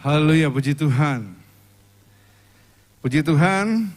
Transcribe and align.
Haleluya, 0.00 0.48
puji 0.48 0.72
Tuhan. 0.72 1.28
Puji 3.04 3.20
Tuhan. 3.20 3.92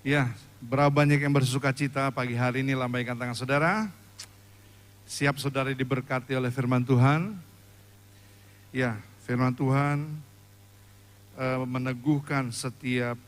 Ya, 0.00 0.32
berapa 0.56 0.88
banyak 0.88 1.20
yang 1.20 1.36
bersuka 1.36 1.68
cita 1.68 2.08
pagi 2.08 2.32
hari 2.32 2.64
ini 2.64 2.72
lambaikan 2.72 3.12
tangan 3.12 3.36
saudara. 3.36 3.92
Siap 5.04 5.36
saudara 5.36 5.68
diberkati 5.68 6.32
oleh 6.32 6.48
firman 6.48 6.80
Tuhan. 6.80 7.36
Ya, 8.72 8.96
firman 9.28 9.52
Tuhan 9.52 10.08
uh, 11.36 11.60
meneguhkan 11.68 12.48
setiap 12.48 13.20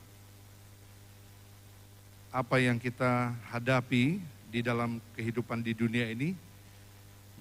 apa 2.32 2.56
yang 2.64 2.80
kita 2.80 3.36
hadapi 3.52 4.24
di 4.48 4.64
dalam 4.64 5.04
kehidupan 5.12 5.60
di 5.60 5.76
dunia 5.76 6.08
ini. 6.08 6.32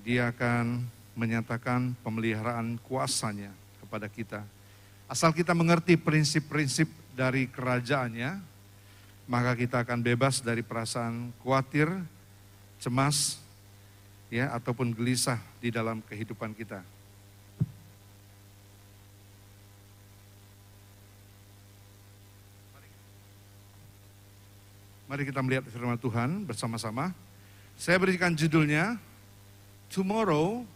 Dia 0.04 0.36
akan 0.36 0.84
menyatakan 1.16 1.96
pemeliharaan 2.04 2.76
kuasanya 2.84 3.64
kepada 3.96 4.12
kita. 4.12 4.44
Asal 5.08 5.32
kita 5.32 5.56
mengerti 5.56 5.96
prinsip-prinsip 5.96 6.92
dari 7.16 7.48
kerajaannya, 7.48 8.44
maka 9.24 9.56
kita 9.56 9.88
akan 9.88 10.04
bebas 10.04 10.44
dari 10.44 10.60
perasaan 10.60 11.32
khawatir, 11.40 11.88
cemas, 12.76 13.40
ya 14.28 14.52
ataupun 14.52 14.92
gelisah 14.92 15.40
di 15.64 15.72
dalam 15.72 16.04
kehidupan 16.04 16.52
kita. 16.52 16.84
Mari 25.08 25.24
kita 25.24 25.40
melihat 25.40 25.64
firman 25.72 25.96
Tuhan 25.96 26.44
bersama-sama. 26.44 27.16
Saya 27.80 27.96
berikan 27.96 28.36
judulnya 28.36 29.00
Tomorrow 29.88 30.68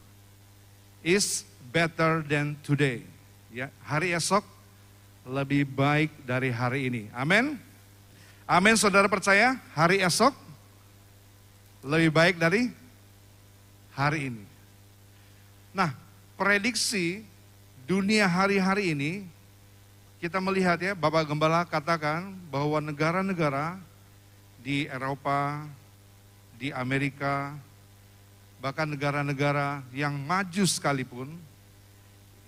is 1.03 1.48
better 1.69 2.25
than 2.25 2.57
today. 2.65 3.05
Ya, 3.49 3.73
hari 3.85 4.13
esok 4.13 4.45
lebih 5.25 5.66
baik 5.69 6.09
dari 6.25 6.49
hari 6.49 6.89
ini. 6.89 7.03
Amin. 7.13 7.57
Amin, 8.49 8.75
saudara 8.77 9.05
percaya? 9.05 9.57
Hari 9.77 10.02
esok 10.02 10.33
lebih 11.85 12.09
baik 12.09 12.35
dari 12.41 12.73
hari 13.94 14.33
ini. 14.33 14.44
Nah, 15.69 15.94
prediksi 16.33 17.21
dunia 17.85 18.25
hari-hari 18.25 18.97
ini 18.97 19.11
kita 20.19 20.41
melihat 20.44 20.75
ya, 20.83 20.91
Bapak 20.97 21.29
Gembala 21.29 21.63
katakan 21.63 22.35
bahwa 22.51 22.83
negara-negara 22.83 23.79
di 24.59 24.83
Eropa, 24.91 25.63
di 26.59 26.75
Amerika, 26.75 27.55
bahkan 28.59 28.83
negara-negara 28.83 29.79
yang 29.95 30.11
maju 30.19 30.63
sekalipun, 30.67 31.31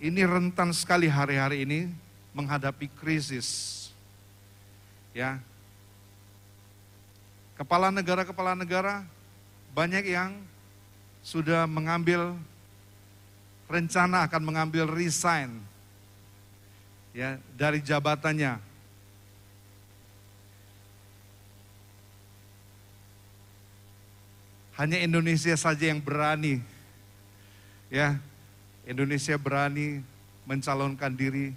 ini 0.01 0.25
rentan 0.25 0.73
sekali 0.73 1.05
hari-hari 1.05 1.61
ini 1.61 1.85
menghadapi 2.33 2.89
krisis. 2.97 3.79
Ya. 5.13 5.37
Kepala 7.53 7.93
negara-kepala 7.93 8.57
negara 8.57 9.05
banyak 9.77 10.09
yang 10.09 10.33
sudah 11.21 11.69
mengambil 11.69 12.33
rencana 13.69 14.25
akan 14.25 14.41
mengambil 14.41 14.89
resign 14.89 15.61
ya 17.13 17.37
dari 17.53 17.77
jabatannya 17.79 18.57
Hanya 24.81 24.97
Indonesia 24.97 25.53
saja 25.53 25.93
yang 25.93 26.01
berani. 26.01 26.57
Ya, 27.93 28.17
Indonesia 28.85 29.37
berani 29.37 30.01
mencalonkan 30.45 31.13
diri 31.13 31.53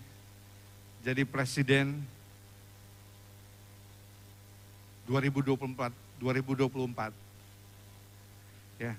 jadi 1.04 1.24
presiden 1.24 2.00
2024 5.08 5.92
2024. 6.20 7.12
Ya. 8.80 8.96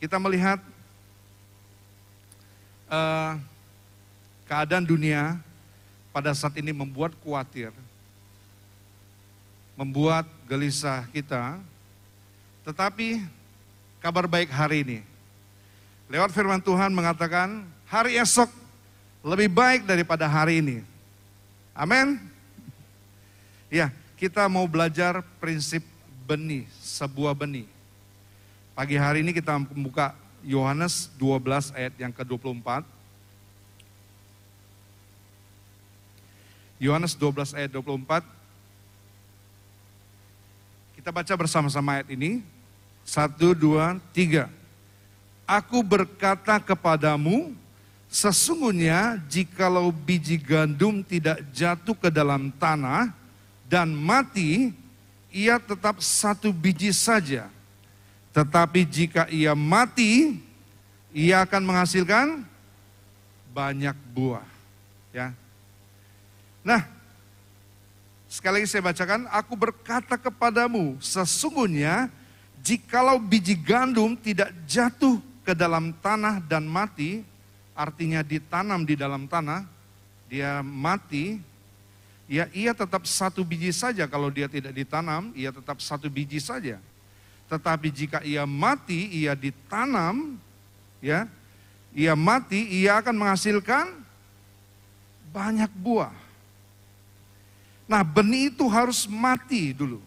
Kita 0.00 0.16
melihat 0.16 0.58
uh, 2.88 3.38
keadaan 4.48 4.84
dunia 4.84 5.38
pada 6.12 6.32
saat 6.32 6.56
ini 6.56 6.72
membuat 6.72 7.12
khawatir, 7.20 7.72
membuat 9.76 10.28
gelisah 10.48 11.08
kita 11.12 11.60
tetapi 12.62 13.18
kabar 13.98 14.30
baik 14.30 14.50
hari 14.50 14.86
ini. 14.86 15.11
Lewat 16.10 16.30
firman 16.34 16.62
Tuhan 16.62 16.90
mengatakan 16.94 17.66
hari 17.86 18.18
esok 18.18 18.50
lebih 19.22 19.52
baik 19.52 19.86
daripada 19.86 20.26
hari 20.26 20.58
ini. 20.58 20.82
Amin. 21.72 22.18
Ya, 23.72 23.88
kita 24.18 24.44
mau 24.50 24.66
belajar 24.68 25.24
prinsip 25.40 25.80
benih, 26.26 26.68
sebuah 26.82 27.32
benih. 27.32 27.66
Pagi 28.72 28.96
hari 28.96 29.20
ini 29.20 29.32
kita 29.32 29.56
membuka 29.56 30.12
Yohanes 30.42 31.08
12 31.16 31.72
ayat 31.72 31.94
yang 31.96 32.12
ke-24. 32.12 32.84
Yohanes 36.82 37.14
12 37.14 37.54
ayat 37.54 37.70
24. 37.70 38.26
Kita 40.98 41.14
baca 41.14 41.34
bersama-sama 41.38 42.02
ayat 42.02 42.10
ini. 42.10 42.42
Satu, 43.06 43.54
dua, 43.54 43.98
tiga. 44.14 44.50
Aku 45.52 45.84
berkata 45.84 46.56
kepadamu, 46.56 47.52
sesungguhnya 48.08 49.20
jikalau 49.28 49.92
biji 49.92 50.40
gandum 50.40 51.04
tidak 51.04 51.44
jatuh 51.52 51.92
ke 51.92 52.08
dalam 52.08 52.48
tanah 52.56 53.12
dan 53.68 53.92
mati, 53.92 54.72
ia 55.28 55.60
tetap 55.60 56.00
satu 56.00 56.48
biji 56.56 56.88
saja. 56.96 57.52
Tetapi 58.32 58.80
jika 58.88 59.28
ia 59.28 59.52
mati, 59.52 60.40
ia 61.12 61.44
akan 61.44 61.68
menghasilkan 61.68 62.48
banyak 63.52 63.96
buah. 64.16 64.48
Ya. 65.12 65.36
Nah, 66.64 66.88
sekali 68.24 68.64
lagi 68.64 68.72
saya 68.72 68.88
bacakan, 68.88 69.28
aku 69.28 69.52
berkata 69.52 70.16
kepadamu, 70.16 70.96
sesungguhnya 71.04 72.08
Jikalau 72.62 73.18
biji 73.18 73.58
gandum 73.58 74.14
tidak 74.14 74.54
jatuh 74.70 75.18
ke 75.42 75.52
dalam 75.52 75.90
tanah 75.98 76.38
dan 76.46 76.66
mati, 76.66 77.22
artinya 77.74 78.22
ditanam 78.22 78.86
di 78.86 78.94
dalam 78.94 79.26
tanah, 79.26 79.66
dia 80.30 80.62
mati, 80.62 81.42
ya 82.30 82.46
ia 82.54 82.72
tetap 82.72 83.04
satu 83.04 83.42
biji 83.42 83.74
saja 83.74 84.06
kalau 84.06 84.30
dia 84.30 84.46
tidak 84.46 84.72
ditanam, 84.72 85.34
ia 85.34 85.50
tetap 85.50 85.82
satu 85.82 86.06
biji 86.06 86.38
saja. 86.38 86.78
Tetapi 87.50 87.88
jika 87.92 88.18
ia 88.24 88.48
mati, 88.48 89.12
ia 89.12 89.36
ditanam, 89.36 90.40
ya, 91.04 91.28
ia 91.92 92.16
mati, 92.16 92.64
ia 92.80 93.02
akan 93.02 93.12
menghasilkan 93.12 93.92
banyak 95.34 95.68
buah. 95.76 96.14
Nah, 97.84 98.00
benih 98.00 98.48
itu 98.48 98.64
harus 98.72 99.04
mati 99.04 99.76
dulu. 99.76 100.00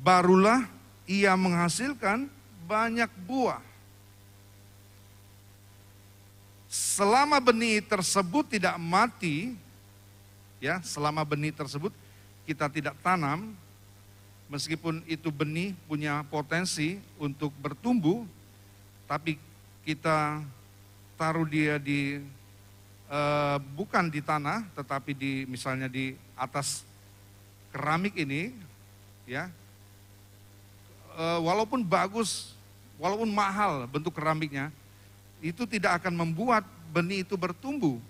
Barulah 0.00 0.64
ia 1.04 1.36
menghasilkan 1.36 2.30
banyak 2.66 3.08
buah. 3.24 3.62
Selama 6.66 7.38
benih 7.38 7.80
tersebut 7.80 8.58
tidak 8.58 8.76
mati, 8.76 9.54
ya, 10.58 10.82
selama 10.82 11.22
benih 11.22 11.54
tersebut 11.54 11.94
kita 12.44 12.66
tidak 12.68 12.98
tanam, 13.00 13.54
meskipun 14.50 15.00
itu 15.06 15.30
benih 15.30 15.72
punya 15.86 16.26
potensi 16.26 16.98
untuk 17.16 17.54
bertumbuh, 17.62 18.26
tapi 19.06 19.38
kita 19.86 20.42
taruh 21.14 21.46
dia 21.46 21.78
di 21.78 22.18
uh, 23.08 23.56
bukan 23.78 24.10
di 24.10 24.20
tanah, 24.20 24.66
tetapi 24.74 25.14
di 25.14 25.32
misalnya 25.46 25.86
di 25.86 26.18
atas 26.34 26.82
keramik 27.70 28.18
ini, 28.18 28.52
ya, 29.24 29.48
uh, 31.14 31.40
walaupun 31.40 31.80
bagus, 31.86 32.55
walaupun 32.96 33.28
mahal 33.30 33.88
bentuk 33.88 34.16
keramiknya, 34.16 34.72
itu 35.40 35.68
tidak 35.68 36.02
akan 36.02 36.16
membuat 36.16 36.64
benih 36.90 37.22
itu 37.22 37.36
bertumbuh 37.36 38.00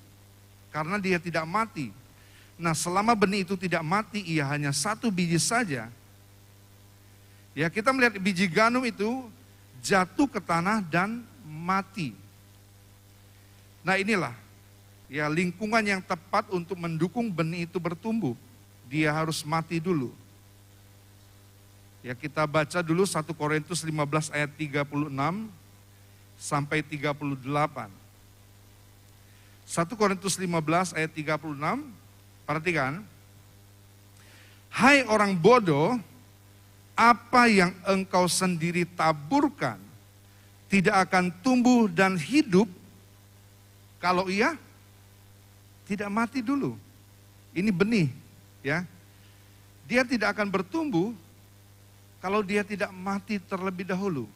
karena 0.70 1.00
dia 1.00 1.18
tidak 1.18 1.44
mati. 1.46 1.90
Nah, 2.56 2.72
selama 2.72 3.12
benih 3.12 3.44
itu 3.44 3.52
tidak 3.56 3.84
mati, 3.84 4.24
ia 4.24 4.48
hanya 4.48 4.72
satu 4.72 5.12
biji 5.12 5.36
saja. 5.36 5.92
Ya, 7.52 7.68
kita 7.68 7.92
melihat 7.92 8.16
biji 8.16 8.48
gandum 8.48 8.84
itu 8.84 9.28
jatuh 9.84 10.28
ke 10.28 10.40
tanah 10.40 10.80
dan 10.84 11.24
mati. 11.44 12.16
Nah, 13.84 14.00
inilah 14.00 14.34
ya 15.06 15.30
lingkungan 15.30 15.84
yang 15.84 16.02
tepat 16.02 16.50
untuk 16.50 16.76
mendukung 16.80 17.28
benih 17.28 17.68
itu 17.68 17.76
bertumbuh. 17.76 18.34
Dia 18.88 19.12
harus 19.12 19.44
mati 19.44 19.80
dulu. 19.80 20.14
Ya 22.06 22.14
kita 22.14 22.46
baca 22.46 22.78
dulu 22.86 23.02
1 23.02 23.26
Korintus 23.34 23.82
15 23.82 24.30
ayat 24.30 24.46
36 24.54 25.10
sampai 26.38 26.78
38. 26.78 27.26
1 27.26 27.34
Korintus 29.98 30.38
15 30.38 30.94
ayat 30.94 31.10
36, 31.10 31.82
perhatikan. 32.46 33.02
Hai 34.70 35.02
orang 35.10 35.34
bodoh, 35.34 35.98
apa 36.94 37.50
yang 37.50 37.74
engkau 37.82 38.30
sendiri 38.30 38.86
taburkan 38.86 39.82
tidak 40.70 41.10
akan 41.10 41.34
tumbuh 41.42 41.90
dan 41.90 42.14
hidup 42.14 42.70
kalau 43.98 44.30
ia 44.30 44.54
tidak 45.90 46.06
mati 46.14 46.38
dulu. 46.38 46.78
Ini 47.50 47.74
benih, 47.74 48.14
ya. 48.62 48.86
Dia 49.90 50.06
tidak 50.06 50.38
akan 50.38 50.54
bertumbuh 50.54 51.25
kalau 52.20 52.40
dia 52.40 52.66
tidak 52.66 52.90
mati 52.92 53.38
terlebih 53.38 53.86
dahulu. 53.86 54.26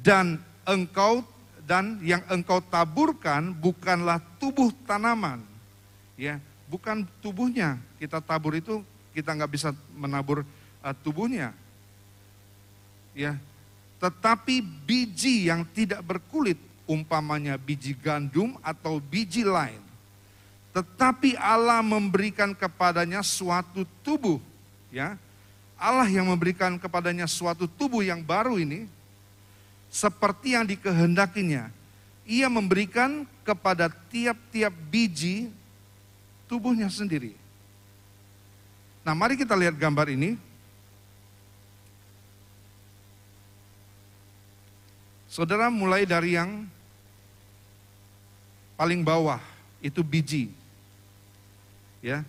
Dan 0.00 0.40
engkau 0.64 1.20
dan 1.64 2.00
yang 2.00 2.24
engkau 2.32 2.58
taburkan 2.64 3.52
bukanlah 3.52 4.18
tubuh 4.40 4.72
tanaman. 4.88 5.44
Ya, 6.16 6.40
bukan 6.66 7.04
tubuhnya. 7.20 7.78
Kita 8.00 8.18
tabur 8.18 8.56
itu 8.56 8.80
kita 9.12 9.36
nggak 9.36 9.52
bisa 9.52 9.70
menabur 9.94 10.42
uh, 10.80 10.94
tubuhnya. 11.04 11.52
Ya, 13.12 13.36
tetapi 14.00 14.64
biji 14.64 15.52
yang 15.52 15.66
tidak 15.68 16.00
berkulit 16.00 16.56
umpamanya 16.88 17.54
biji 17.60 17.92
gandum 17.94 18.56
atau 18.64 18.98
biji 18.98 19.44
lain. 19.44 19.78
Tetapi 20.70 21.36
Allah 21.36 21.82
memberikan 21.82 22.54
kepadanya 22.54 23.20
suatu 23.20 23.82
tubuh, 24.00 24.38
ya. 24.88 25.18
Allah 25.80 26.04
yang 26.12 26.28
memberikan 26.28 26.76
kepadanya 26.76 27.24
suatu 27.24 27.64
tubuh 27.64 28.04
yang 28.04 28.20
baru 28.20 28.60
ini 28.60 28.84
seperti 29.88 30.52
yang 30.52 30.68
dikehendakinya. 30.68 31.72
Ia 32.28 32.52
memberikan 32.52 33.24
kepada 33.40 33.88
tiap-tiap 33.88 34.70
biji 34.92 35.48
tubuhnya 36.44 36.92
sendiri. 36.92 37.32
Nah, 39.00 39.16
mari 39.16 39.40
kita 39.40 39.56
lihat 39.56 39.74
gambar 39.80 40.12
ini. 40.12 40.36
Saudara 45.32 45.72
mulai 45.72 46.04
dari 46.04 46.36
yang 46.36 46.68
paling 48.76 49.00
bawah, 49.00 49.40
itu 49.80 50.04
biji. 50.04 50.52
Ya. 52.04 52.20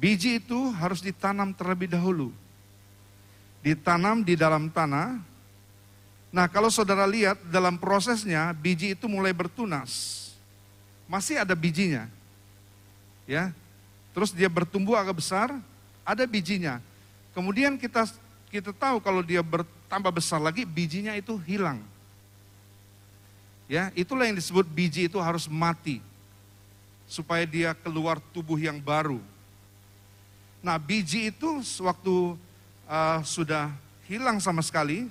Biji 0.00 0.40
itu 0.42 0.58
harus 0.74 0.98
ditanam 1.04 1.54
terlebih 1.54 1.92
dahulu. 1.92 2.39
Ditanam 3.60 4.24
di 4.24 4.34
dalam 4.36 4.72
tanah, 4.72 5.20
Nah 6.30 6.46
kalau 6.46 6.70
saudara 6.70 7.02
lihat 7.10 7.34
dalam 7.50 7.74
prosesnya 7.74 8.54
biji 8.54 8.94
itu 8.94 9.10
mulai 9.10 9.34
bertunas. 9.34 10.18
Masih 11.10 11.42
ada 11.42 11.54
bijinya. 11.58 12.06
Ya. 13.26 13.50
Terus 14.14 14.30
dia 14.30 14.46
bertumbuh 14.46 14.94
agak 14.94 15.18
besar, 15.18 15.50
ada 16.06 16.22
bijinya. 16.26 16.78
Kemudian 17.34 17.74
kita 17.74 18.06
kita 18.50 18.70
tahu 18.74 19.02
kalau 19.02 19.22
dia 19.22 19.42
bertambah 19.42 20.10
besar 20.10 20.38
lagi 20.38 20.62
bijinya 20.62 21.14
itu 21.18 21.34
hilang. 21.46 21.82
Ya, 23.70 23.94
itulah 23.94 24.26
yang 24.26 24.34
disebut 24.34 24.66
biji 24.66 25.06
itu 25.06 25.14
harus 25.22 25.46
mati 25.46 26.02
supaya 27.06 27.46
dia 27.46 27.70
keluar 27.70 28.18
tubuh 28.34 28.58
yang 28.58 28.82
baru. 28.82 29.22
Nah, 30.58 30.74
biji 30.74 31.30
itu 31.30 31.62
sewaktu 31.62 32.34
uh, 32.90 33.22
sudah 33.22 33.70
hilang 34.10 34.42
sama 34.42 34.58
sekali, 34.66 35.06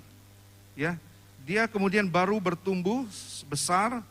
ya, 0.76 1.00
dia 1.48 1.64
kemudian 1.72 2.04
baru 2.12 2.36
bertumbuh 2.44 3.08
besar, 3.48 4.04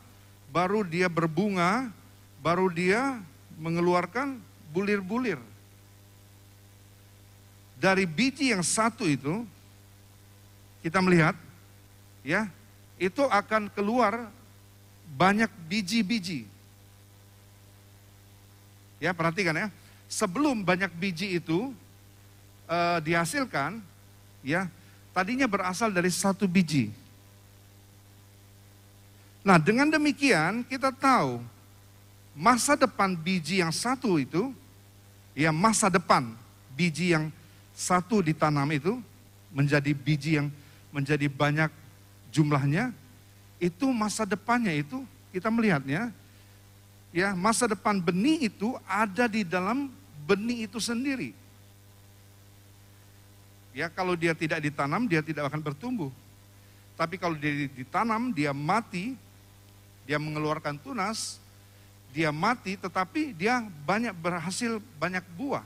baru 0.49 0.81
dia 0.81 1.05
berbunga, 1.05 1.93
baru 2.41 2.73
dia 2.73 3.21
mengeluarkan 3.61 4.41
bulir-bulir. 4.73 5.37
Dari 7.79 8.03
biji 8.03 8.51
yang 8.51 8.65
satu 8.65 9.07
itu, 9.07 9.45
kita 10.83 10.99
melihat, 10.99 11.37
ya, 12.25 12.49
itu 12.99 13.23
akan 13.23 13.71
keluar 13.71 14.27
banyak 15.15 15.47
biji-biji. 15.71 16.43
Ya, 18.99 19.15
perhatikan 19.15 19.55
ya. 19.55 19.67
Sebelum 20.11 20.59
banyak 20.59 20.91
biji 20.99 21.39
itu 21.39 21.71
uh, 22.69 23.01
dihasilkan, 23.01 23.81
ya, 24.45 24.69
tadinya 25.11 25.49
berasal 25.49 25.89
dari 25.89 26.13
satu 26.13 26.45
biji. 26.45 26.93
Nah 29.41 29.57
dengan 29.57 29.89
demikian 29.89 30.61
kita 30.67 30.93
tahu 30.93 31.41
masa 32.37 32.77
depan 32.77 33.17
biji 33.17 33.59
yang 33.65 33.73
satu 33.73 34.21
itu, 34.21 34.53
ya 35.33 35.49
masa 35.49 35.89
depan 35.89 36.29
biji 36.77 37.17
yang 37.17 37.33
satu 37.73 38.21
ditanam 38.21 38.69
itu 38.69 39.01
menjadi 39.49 39.91
biji 39.91 40.37
yang 40.37 40.47
menjadi 40.93 41.25
banyak 41.25 41.71
jumlahnya, 42.29 42.93
itu 43.57 43.89
masa 43.89 44.23
depannya 44.23 44.71
itu 44.71 45.01
kita 45.33 45.49
melihatnya, 45.49 46.13
ya 47.09 47.33
masa 47.33 47.65
depan 47.65 47.97
benih 47.97 48.51
itu 48.51 48.77
ada 48.85 49.25
di 49.25 49.41
dalam 49.41 49.89
benih 50.29 50.69
itu 50.69 50.77
sendiri. 50.77 51.33
Ya 53.73 53.87
kalau 53.87 54.17
dia 54.17 54.33
tidak 54.33 54.65
ditanam 54.65 55.05
dia 55.05 55.21
tidak 55.21 55.49
akan 55.49 55.61
bertumbuh. 55.61 56.09
Tapi 56.99 57.15
kalau 57.15 57.37
dia 57.37 57.69
ditanam 57.71 58.33
dia 58.33 58.51
mati, 58.51 59.15
dia 60.03 60.19
mengeluarkan 60.19 60.75
tunas, 60.75 61.37
dia 62.09 62.33
mati 62.33 62.75
tetapi 62.75 63.37
dia 63.37 63.61
banyak 63.85 64.11
berhasil 64.17 64.81
banyak 64.97 65.23
buah. 65.37 65.63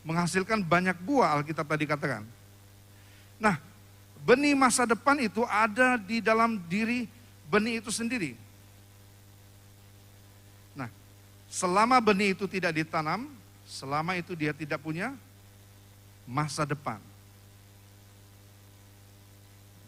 Menghasilkan 0.00 0.64
banyak 0.64 0.96
buah 1.04 1.36
Alkitab 1.38 1.68
tadi 1.68 1.84
katakan. 1.84 2.24
Nah, 3.36 3.60
benih 4.24 4.56
masa 4.56 4.88
depan 4.88 5.20
itu 5.20 5.44
ada 5.44 6.00
di 6.00 6.24
dalam 6.24 6.56
diri 6.68 7.04
benih 7.52 7.84
itu 7.84 7.92
sendiri. 7.92 8.32
Nah, 10.72 10.88
selama 11.52 12.00
benih 12.00 12.32
itu 12.32 12.48
tidak 12.48 12.80
ditanam, 12.80 13.28
selama 13.68 14.16
itu 14.16 14.32
dia 14.32 14.56
tidak 14.56 14.80
punya 14.80 15.12
masa 16.24 16.64
depan. 16.64 17.09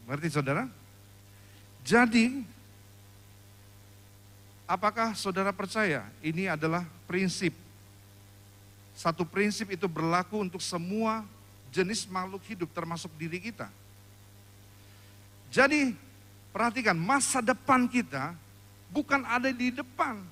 Berarti 0.06 0.28
saudara? 0.30 0.66
Jadi 1.82 2.42
Apakah 4.72 5.12
saudara 5.12 5.52
percaya 5.52 6.08
ini 6.24 6.48
adalah 6.48 6.88
prinsip? 7.04 7.52
Satu 8.96 9.20
prinsip 9.20 9.68
itu 9.68 9.84
berlaku 9.84 10.40
untuk 10.40 10.64
semua 10.64 11.28
jenis 11.68 12.08
makhluk 12.08 12.40
hidup 12.48 12.72
termasuk 12.72 13.12
diri 13.20 13.36
kita. 13.36 13.68
Jadi 15.52 15.92
perhatikan 16.56 16.96
masa 16.96 17.44
depan 17.44 17.84
kita 17.84 18.32
bukan 18.88 19.28
ada 19.28 19.52
di 19.52 19.68
depan. 19.68 20.24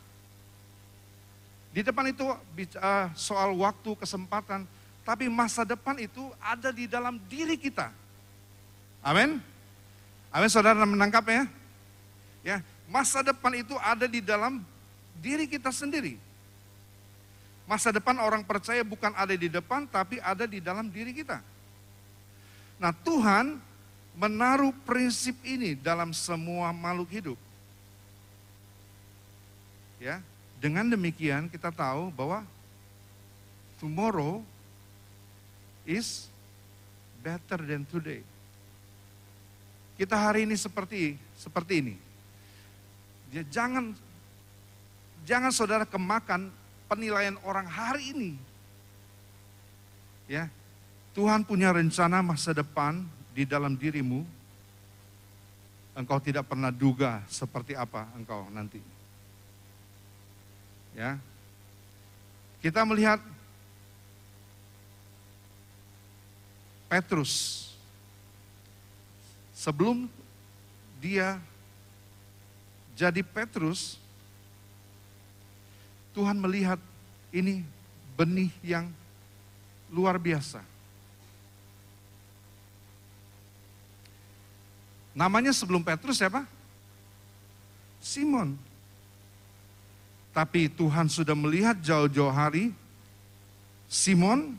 Di 1.77 1.85
depan 1.85 2.09
itu 2.09 2.25
uh, 2.25 3.07
soal 3.13 3.53
waktu, 3.61 3.93
kesempatan, 3.93 4.65
tapi 5.05 5.29
masa 5.29 5.69
depan 5.69 6.01
itu 6.01 6.33
ada 6.41 6.73
di 6.73 6.89
dalam 6.89 7.21
diri 7.29 7.61
kita. 7.61 7.93
Amin. 9.05 9.37
Amin 10.31 10.51
saudara 10.51 10.87
menangkap 10.87 11.27
ya? 11.27 11.43
Ya, 12.41 12.59
Masa 12.91 13.23
depan 13.23 13.55
itu 13.55 13.79
ada 13.79 14.11
di 14.11 14.19
dalam 14.19 14.59
diri 15.23 15.47
kita 15.47 15.71
sendiri. 15.71 16.19
Masa 17.71 17.95
depan 17.95 18.19
orang 18.19 18.43
percaya 18.43 18.83
bukan 18.83 19.15
ada 19.15 19.31
di 19.31 19.47
depan, 19.47 19.87
tapi 19.87 20.19
ada 20.19 20.43
di 20.43 20.59
dalam 20.59 20.91
diri 20.91 21.15
kita. 21.15 21.39
Nah, 22.83 22.91
Tuhan 22.91 23.63
menaruh 24.19 24.75
prinsip 24.83 25.39
ini 25.47 25.79
dalam 25.79 26.11
semua 26.11 26.75
makhluk 26.75 27.15
hidup. 27.15 27.39
Ya, 30.03 30.19
dengan 30.59 30.91
demikian 30.91 31.47
kita 31.47 31.71
tahu 31.71 32.11
bahwa 32.11 32.43
tomorrow 33.79 34.43
is 35.87 36.27
better 37.23 37.63
than 37.63 37.87
today. 37.87 38.27
Kita 40.01 40.17
hari 40.17 40.49
ini 40.49 40.57
seperti 40.57 41.13
seperti 41.37 41.85
ini. 41.85 41.95
Ya, 43.37 43.45
jangan 43.45 43.93
jangan 45.29 45.53
saudara 45.53 45.85
kemakan 45.85 46.49
penilaian 46.89 47.37
orang 47.45 47.69
hari 47.69 48.17
ini. 48.17 48.33
Ya. 50.25 50.49
Tuhan 51.13 51.45
punya 51.45 51.69
rencana 51.77 52.25
masa 52.25 52.57
depan 52.57 53.05
di 53.37 53.45
dalam 53.45 53.77
dirimu. 53.77 54.25
Engkau 55.93 56.17
tidak 56.17 56.49
pernah 56.49 56.73
duga 56.73 57.21
seperti 57.29 57.77
apa 57.77 58.09
engkau 58.17 58.49
nanti. 58.49 58.81
Ya. 60.97 61.21
Kita 62.65 62.89
melihat 62.89 63.21
Petrus 66.89 67.70
sebelum 69.61 70.09
dia 70.97 71.37
jadi 72.97 73.21
Petrus, 73.21 74.01
Tuhan 76.17 76.41
melihat 76.41 76.81
ini 77.29 77.61
benih 78.17 78.49
yang 78.65 78.89
luar 79.93 80.17
biasa. 80.17 80.65
Namanya 85.13 85.53
sebelum 85.53 85.85
Petrus 85.85 86.17
siapa? 86.17 86.49
Simon. 88.01 88.57
Tapi 90.33 90.73
Tuhan 90.73 91.11
sudah 91.11 91.37
melihat 91.37 91.77
jauh-jauh 91.85 92.33
hari, 92.33 92.73
Simon, 93.91 94.57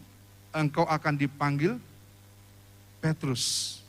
engkau 0.51 0.85
akan 0.85 1.15
dipanggil 1.15 1.79
Petrus 2.99 3.80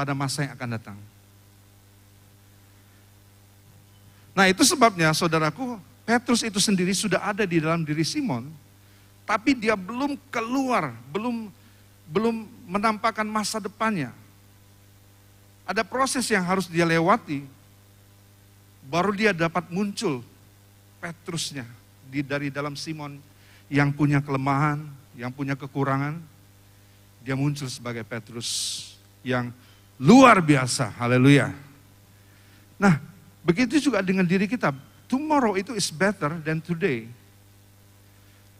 pada 0.00 0.16
masa 0.16 0.48
yang 0.48 0.56
akan 0.56 0.70
datang. 0.80 0.98
Nah 4.32 4.48
itu 4.48 4.64
sebabnya 4.64 5.12
saudaraku, 5.12 5.76
Petrus 6.08 6.40
itu 6.40 6.56
sendiri 6.56 6.96
sudah 6.96 7.20
ada 7.20 7.44
di 7.44 7.60
dalam 7.60 7.84
diri 7.84 8.00
Simon, 8.00 8.48
tapi 9.28 9.52
dia 9.52 9.76
belum 9.76 10.16
keluar, 10.32 10.96
belum 11.12 11.52
belum 12.08 12.48
menampakkan 12.64 13.28
masa 13.28 13.60
depannya. 13.60 14.08
Ada 15.68 15.84
proses 15.84 16.24
yang 16.32 16.42
harus 16.48 16.64
dia 16.64 16.88
lewati, 16.88 17.44
baru 18.88 19.12
dia 19.12 19.36
dapat 19.36 19.68
muncul 19.68 20.24
Petrusnya 20.96 21.68
di 22.08 22.24
dari 22.24 22.48
dalam 22.48 22.72
Simon 22.72 23.20
yang 23.68 23.92
punya 23.92 24.24
kelemahan, 24.24 24.80
yang 25.14 25.28
punya 25.30 25.52
kekurangan, 25.54 26.16
dia 27.20 27.36
muncul 27.36 27.68
sebagai 27.68 28.02
Petrus 28.08 28.80
yang 29.20 29.52
luar 30.00 30.40
biasa. 30.40 30.96
Haleluya. 30.96 31.52
Nah, 32.80 32.96
begitu 33.44 33.76
juga 33.76 34.00
dengan 34.00 34.24
diri 34.24 34.48
kita. 34.48 34.72
Tomorrow 35.04 35.60
itu 35.60 35.76
is 35.76 35.92
better 35.92 36.40
than 36.40 36.64
today. 36.64 37.04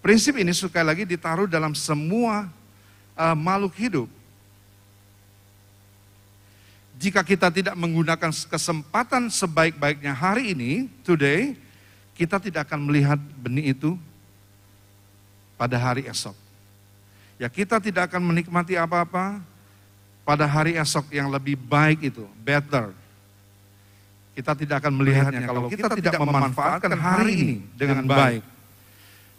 Prinsip 0.04 0.36
ini 0.36 0.52
sekali 0.52 0.84
lagi 0.84 1.04
ditaruh 1.08 1.48
dalam 1.48 1.72
semua 1.72 2.48
uh, 3.16 3.36
makhluk 3.36 3.72
hidup. 3.80 4.08
Jika 7.00 7.24
kita 7.24 7.48
tidak 7.48 7.72
menggunakan 7.80 8.28
kesempatan 8.28 9.32
sebaik-baiknya 9.32 10.12
hari 10.12 10.52
ini, 10.52 10.84
today, 11.00 11.56
kita 12.12 12.36
tidak 12.36 12.68
akan 12.68 12.84
melihat 12.84 13.16
benih 13.40 13.72
itu 13.72 13.96
pada 15.56 15.80
hari 15.80 16.04
esok. 16.04 16.36
Ya 17.40 17.48
kita 17.48 17.80
tidak 17.80 18.12
akan 18.12 18.20
menikmati 18.20 18.76
apa-apa 18.76 19.40
pada 20.24 20.44
hari 20.46 20.76
esok 20.76 21.10
yang 21.10 21.28
lebih 21.32 21.56
baik 21.58 22.12
itu, 22.12 22.24
better. 22.44 22.92
Kita 24.36 24.54
tidak 24.54 24.80
akan 24.84 24.92
melihatnya 24.94 25.42
kalau 25.44 25.68
kita 25.68 25.90
tidak 25.98 26.16
memanfaatkan 26.16 26.92
hari 26.96 27.34
ini 27.36 27.56
dengan 27.74 28.06
baik. 28.06 28.42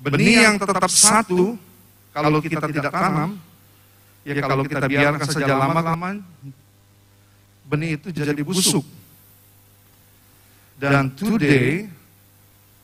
Benih 0.01 0.45
yang 0.49 0.57
tetap 0.57 0.89
satu, 0.89 1.55
kalau 2.11 2.41
kita 2.41 2.65
tidak 2.69 2.91
tanam, 2.91 3.37
ya 4.25 4.33
kalau 4.41 4.63
kita 4.65 4.85
biarkan 4.85 5.27
saja 5.29 5.53
lama-lama, 5.57 6.21
benih 7.65 7.97
itu 7.97 8.11
jadi 8.11 8.41
busuk. 8.43 8.83
Dan 10.81 11.13
today, 11.13 11.85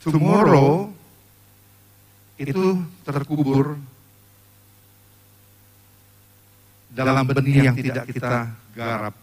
tomorrow, 0.06 0.94
itu 2.38 2.78
terkubur 3.02 3.82
dalam 6.98 7.24
benih 7.30 7.70
yang 7.70 7.76
tidak 7.78 8.10
kita 8.10 8.50
garap. 8.74 9.14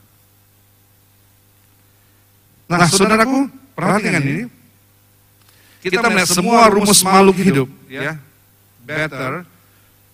Nah, 2.70 2.86
saudaraku, 2.86 3.50
perhatikan 3.74 4.22
ini. 4.22 4.46
Kita 5.84 6.08
melihat 6.08 6.32
semua 6.32 6.64
rumus 6.72 7.04
makhluk 7.04 7.36
hidup, 7.36 7.68
ya, 7.92 8.16
better, 8.88 9.44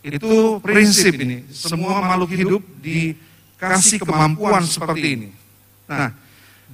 itu 0.02 0.58
prinsip 0.58 1.14
ini. 1.14 1.46
Semua 1.54 2.02
makhluk 2.02 2.34
hidup 2.34 2.62
dikasih 2.82 4.02
kemampuan 4.02 4.66
seperti 4.66 5.06
ini. 5.14 5.28
Nah, 5.86 6.10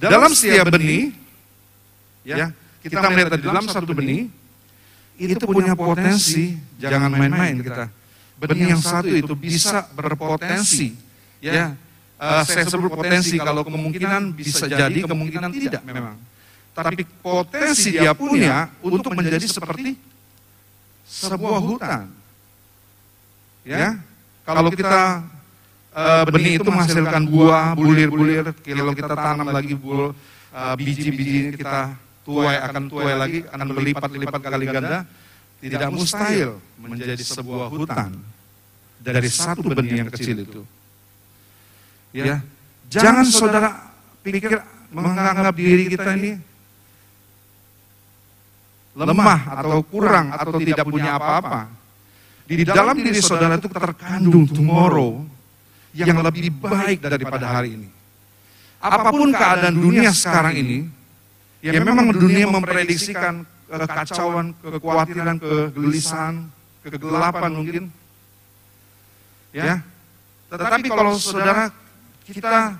dalam 0.01 0.33
setiap 0.33 0.73
benih, 0.73 1.13
ya, 2.25 2.49
kita 2.81 3.05
melihat 3.13 3.37
di 3.37 3.45
dalam 3.45 3.69
satu 3.69 3.93
benih, 3.93 4.33
itu 5.13 5.45
punya 5.45 5.77
potensi, 5.77 6.57
jangan 6.81 7.13
main-main 7.13 7.61
kita. 7.61 7.93
Benih 8.37 8.77
yang 8.77 8.81
satu 8.81 9.09
itu 9.09 9.33
bisa 9.33 9.89
berpotensi, 9.97 10.93
ya. 11.41 11.73
Uh, 12.17 12.41
saya 12.45 12.65
sebut 12.65 12.89
potensi 12.89 13.37
kalau 13.37 13.61
kemungkinan 13.61 14.33
bisa 14.33 14.65
jadi, 14.65 15.05
kemungkinan 15.05 15.49
tidak 15.53 15.81
memang. 15.85 16.17
Tapi 16.73 17.05
potensi 17.21 17.97
dia 17.97 18.13
punya 18.13 18.69
untuk 18.85 19.13
menjadi 19.17 19.45
seperti 19.45 19.97
sebuah 21.05 21.61
hutan. 21.61 22.09
Ya, 23.65 23.97
kalau 24.45 24.69
kita 24.69 25.25
uh, 25.91 26.23
benih 26.29 26.61
itu 26.61 26.69
menghasilkan 26.69 27.25
buah, 27.25 27.73
bulir-bulir, 27.73 28.53
kalau 28.53 28.93
kita 28.93 29.13
tanam 29.17 29.49
lagi 29.49 29.73
bul, 29.73 30.13
uh, 30.53 30.73
biji-biji 30.77 31.57
kita 31.57 31.97
tuai 32.21 32.61
akan 32.61 32.83
tuai 32.85 33.13
lagi, 33.17 33.39
akan 33.49 33.67
berlipat-lipat 33.73 34.41
kali 34.41 34.65
ganda, 34.69 35.03
tidak 35.61 35.89
mustahil 35.89 36.61
menjadi 36.77 37.23
sebuah 37.23 37.67
hutan 37.73 38.13
dari 39.01 39.29
satu 39.29 39.65
benih 39.65 40.05
yang 40.05 40.09
kecil 40.13 40.37
itu. 40.45 40.61
Ya, 42.13 42.41
jangan 42.89 43.25
saudara 43.27 43.93
pikir 44.21 44.57
menganggap 44.89 45.53
diri 45.53 45.91
kita 45.91 46.15
ini 46.17 46.39
lemah 48.97 49.41
atau 49.61 49.81
kurang 49.85 50.33
atau 50.33 50.57
tidak 50.57 50.85
punya 50.87 51.17
apa-apa. 51.17 51.69
Di 52.47 52.63
dalam 52.63 52.95
diri 52.95 53.19
saudara 53.19 53.59
itu 53.59 53.67
terkandung 53.67 54.47
tomorrow 54.47 55.19
yang 55.91 56.23
lebih 56.23 56.53
baik 56.57 57.03
daripada 57.03 57.59
hari 57.59 57.75
ini. 57.75 57.89
Apa 58.77 59.09
pun 59.09 59.33
keadaan 59.33 59.75
dunia 59.75 60.13
sekarang 60.13 60.55
ini, 60.55 60.87
ya 61.59 61.75
memang 61.81 62.13
dunia 62.13 62.45
memprediksikan 62.47 63.43
kekacauan, 63.67 64.55
kekhawatiran, 64.63 65.35
kegelisahan, 65.37 66.35
kegelapan 66.87 67.51
mungkin. 67.51 67.83
Ya. 69.51 69.83
Tetapi 70.47 70.87
kalau 70.87 71.19
saudara 71.19 71.71
kita 72.23 72.79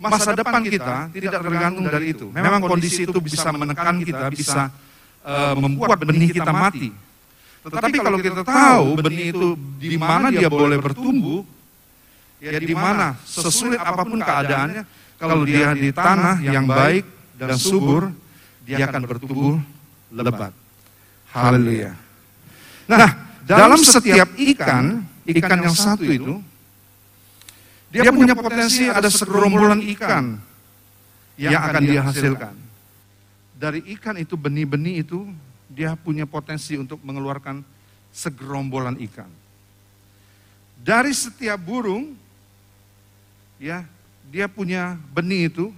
masa 0.00 0.32
depan 0.32 0.60
kita 0.64 0.96
tidak 1.12 1.40
tergantung 1.44 1.86
dari 1.86 2.16
itu. 2.16 2.26
Memang 2.32 2.64
kondisi 2.64 3.04
itu 3.04 3.18
bisa 3.20 3.52
menekan 3.52 4.00
kita, 4.00 4.26
bisa 4.32 4.72
uh, 5.24 5.54
membuat 5.56 6.00
benih 6.00 6.32
kita 6.32 6.52
mati. 6.52 6.90
Tetapi 7.64 7.96
kalau 8.00 8.18
kita 8.20 8.44
tahu 8.44 8.86
benih 9.00 9.32
itu 9.32 9.56
di 9.80 9.96
mana 9.96 10.28
dia 10.28 10.48
boleh 10.52 10.76
bertumbuh, 10.80 11.44
ya 12.40 12.60
di 12.60 12.76
mana 12.76 13.16
sesulit 13.24 13.80
apa 13.80 14.04
pun 14.04 14.20
keadaannya, 14.20 14.82
kalau 15.16 15.44
dia 15.48 15.72
di 15.72 15.88
tanah 15.92 16.44
yang 16.44 16.68
baik 16.68 17.04
dan 17.40 17.56
subur, 17.56 18.12
dia 18.68 18.84
akan 18.84 19.02
bertumbuh 19.08 19.56
lebat. 20.14 20.52
Haleluya. 21.34 21.92
Nah, 22.86 23.10
dalam 23.42 23.80
setiap 23.82 24.30
ikan, 24.38 25.02
ikan 25.26 25.58
yang 25.58 25.74
satu 25.74 26.06
itu, 26.06 26.38
dia 27.90 28.10
punya 28.14 28.38
potensi 28.38 28.86
ada 28.86 29.10
segerombolan 29.10 29.82
ikan 29.98 30.38
yang 31.34 31.58
akan 31.58 31.82
dia 31.82 32.02
hasilkan. 32.06 32.54
Dari 33.58 33.80
ikan 33.98 34.14
itu, 34.18 34.38
benih-benih 34.38 35.02
itu, 35.06 35.26
dia 35.70 35.98
punya 35.98 36.26
potensi 36.26 36.78
untuk 36.78 37.02
mengeluarkan 37.02 37.66
segerombolan 38.14 38.94
ikan. 39.10 39.30
Dari 40.84 41.10
setiap 41.10 41.58
burung, 41.58 42.14
ya 43.58 43.82
dia 44.28 44.46
punya 44.46 45.00
benih 45.10 45.50
itu, 45.50 45.72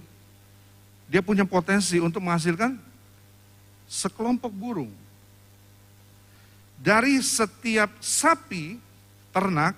dia 1.07 1.23
punya 1.23 1.47
potensi 1.47 1.97
untuk 2.03 2.19
menghasilkan 2.19 2.86
sekelompok 3.87 4.51
burung. 4.51 4.91
Dari 6.77 7.17
setiap 7.23 7.89
sapi 8.03 8.77
ternak, 9.33 9.73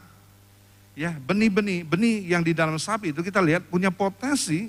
ya 0.97 1.15
benih-benih, 1.15 1.87
benih 1.87 2.17
yang 2.27 2.43
di 2.43 2.51
dalam 2.51 2.75
sapi 2.75 3.15
itu 3.15 3.23
kita 3.23 3.39
lihat 3.39 3.63
punya 3.71 3.87
potensi 3.87 4.67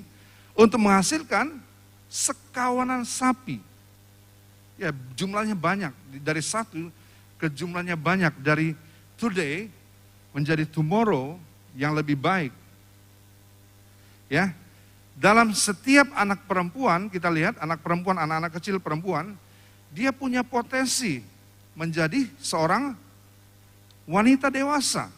untuk 0.55 0.79
menghasilkan 0.79 1.59
sekawanan 2.07 3.03
sapi. 3.03 3.59
Ya 4.79 4.95
jumlahnya 5.17 5.53
banyak, 5.53 5.91
dari 6.23 6.39
satu 6.39 6.87
ke 7.35 7.51
jumlahnya 7.51 7.99
banyak, 7.99 8.31
dari 8.39 8.73
today 9.19 9.67
menjadi 10.31 10.63
tomorrow 10.63 11.35
yang 11.75 11.91
lebih 11.91 12.15
baik. 12.15 12.53
Ya, 14.31 14.55
dalam 15.21 15.53
setiap 15.53 16.09
anak 16.17 16.49
perempuan, 16.49 17.05
kita 17.05 17.29
lihat 17.29 17.53
anak 17.61 17.85
perempuan, 17.85 18.17
anak-anak 18.17 18.57
kecil 18.57 18.81
perempuan, 18.81 19.37
dia 19.93 20.09
punya 20.09 20.41
potensi 20.41 21.21
menjadi 21.77 22.25
seorang 22.41 22.97
wanita 24.09 24.49
dewasa. 24.49 25.13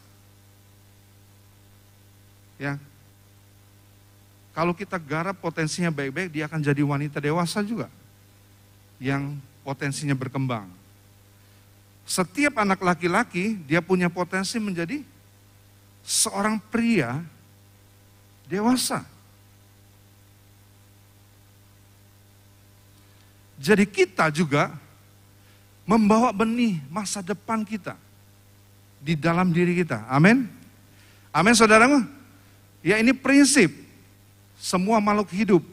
Ya. 2.59 2.75
Kalau 4.51 4.75
kita 4.75 4.99
garap 4.99 5.39
potensinya 5.39 5.87
baik-baik, 5.87 6.35
dia 6.35 6.51
akan 6.51 6.59
jadi 6.59 6.83
wanita 6.83 7.23
dewasa 7.23 7.63
juga. 7.63 7.87
Yang 8.99 9.39
potensinya 9.63 10.19
berkembang. 10.19 10.67
Setiap 12.03 12.59
anak 12.59 12.83
laki-laki, 12.83 13.55
dia 13.63 13.79
punya 13.79 14.11
potensi 14.11 14.59
menjadi 14.59 14.99
seorang 16.03 16.59
pria 16.59 17.23
dewasa. 18.51 19.12
Jadi 23.63 23.87
kita 23.87 24.27
juga 24.27 24.75
membawa 25.87 26.35
benih 26.35 26.83
masa 26.91 27.23
depan 27.23 27.63
kita 27.63 27.95
di 28.99 29.15
dalam 29.15 29.55
diri 29.55 29.71
kita. 29.79 30.03
Amin. 30.11 30.51
Amin 31.31 31.55
saudaramu. 31.55 32.03
Ya 32.83 32.99
ini 32.99 33.15
prinsip 33.15 33.71
semua 34.59 34.99
makhluk 34.99 35.31
hidup. 35.31 35.63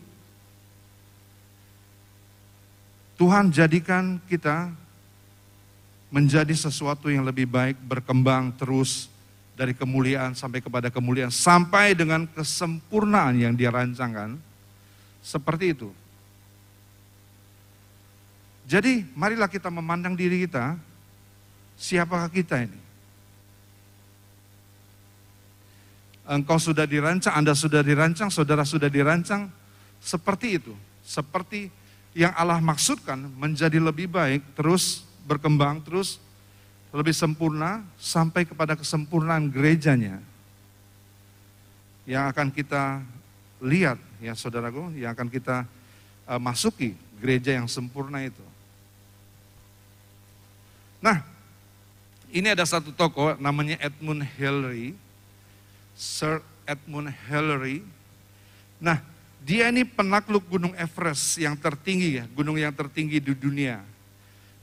Tuhan 3.18 3.50
jadikan 3.50 4.22
kita 4.30 4.70
menjadi 6.14 6.54
sesuatu 6.54 7.10
yang 7.10 7.26
lebih 7.26 7.50
baik, 7.50 7.74
berkembang 7.90 8.54
terus 8.54 9.10
dari 9.58 9.74
kemuliaan 9.74 10.38
sampai 10.38 10.62
kepada 10.62 10.94
kemuliaan, 10.94 11.34
sampai 11.34 11.98
dengan 11.98 12.22
kesempurnaan 12.30 13.34
yang 13.34 13.52
dia 13.58 13.74
rancangkan. 13.74 14.38
Seperti 15.20 15.74
itu. 15.74 15.90
Jadi 18.70 19.02
marilah 19.18 19.50
kita 19.50 19.66
memandang 19.66 20.14
diri 20.14 20.46
kita, 20.46 20.78
siapakah 21.74 22.30
kita 22.30 22.62
ini? 22.62 22.90
engkau 26.30 26.62
sudah 26.62 26.86
dirancang, 26.86 27.34
Anda 27.34 27.58
sudah 27.58 27.82
dirancang, 27.82 28.30
saudara 28.30 28.62
sudah 28.62 28.86
dirancang, 28.86 29.50
seperti 29.98 30.62
itu. 30.62 30.72
Seperti 31.02 31.66
yang 32.14 32.30
Allah 32.38 32.62
maksudkan 32.62 33.18
menjadi 33.34 33.82
lebih 33.82 34.06
baik, 34.06 34.46
terus 34.54 35.02
berkembang, 35.26 35.82
terus 35.82 36.22
lebih 36.94 37.10
sempurna, 37.10 37.82
sampai 37.98 38.46
kepada 38.46 38.78
kesempurnaan 38.78 39.50
gerejanya. 39.50 40.22
Yang 42.06 42.24
akan 42.30 42.48
kita 42.54 42.82
lihat, 43.58 43.98
ya 44.22 44.38
saudaraku, 44.38 44.94
yang 44.94 45.10
akan 45.10 45.26
kita 45.26 45.66
uh, 46.30 46.38
masuki 46.38 46.94
gereja 47.18 47.58
yang 47.58 47.66
sempurna 47.66 48.22
itu. 48.22 48.49
Nah, 51.00 51.24
ini 52.30 52.52
ada 52.52 52.62
satu 52.62 52.92
tokoh 52.92 53.34
namanya 53.40 53.80
Edmund 53.80 54.22
Hillary 54.36 54.94
Sir 56.00 56.40
Edmund 56.64 57.12
Hillary. 57.28 57.84
Nah, 58.80 59.04
dia 59.44 59.68
ini 59.68 59.84
penakluk 59.84 60.48
Gunung 60.48 60.72
Everest 60.72 61.36
yang 61.36 61.52
tertinggi 61.52 62.20
ya, 62.20 62.24
gunung 62.32 62.56
yang 62.56 62.72
tertinggi 62.72 63.20
di 63.20 63.36
dunia. 63.36 63.84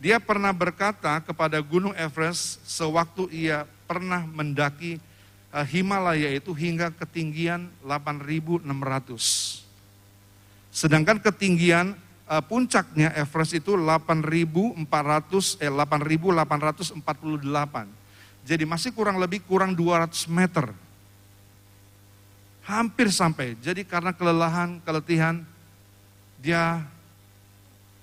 Dia 0.01 0.17
pernah 0.17 0.49
berkata 0.49 1.21
kepada 1.21 1.61
Gunung 1.61 1.93
Everest 1.93 2.61
sewaktu 2.65 3.29
ia 3.29 3.69
pernah 3.85 4.25
mendaki 4.25 4.97
uh, 5.53 5.61
Himalaya 5.61 6.33
itu 6.33 6.53
hingga 6.57 6.89
ketinggian 6.93 7.69
8.600. 7.85 8.65
Sedangkan 10.73 11.17
ketinggian 11.21 11.97
uh, 12.27 12.43
puncaknya 12.43 13.15
Everest 13.15 13.55
itu 13.57 13.73
8.400 13.73 15.63
eh 15.63 15.71
8.848. 15.71 16.95
Jadi 18.47 18.63
masih 18.63 18.95
kurang 18.95 19.19
lebih 19.19 19.43
kurang 19.43 19.75
200 19.75 20.27
meter 20.31 20.71
Hampir 22.67 23.07
sampai. 23.15 23.55
Jadi 23.63 23.87
karena 23.87 24.11
kelelahan, 24.11 24.83
keletihan, 24.83 25.39
dia 26.35 26.83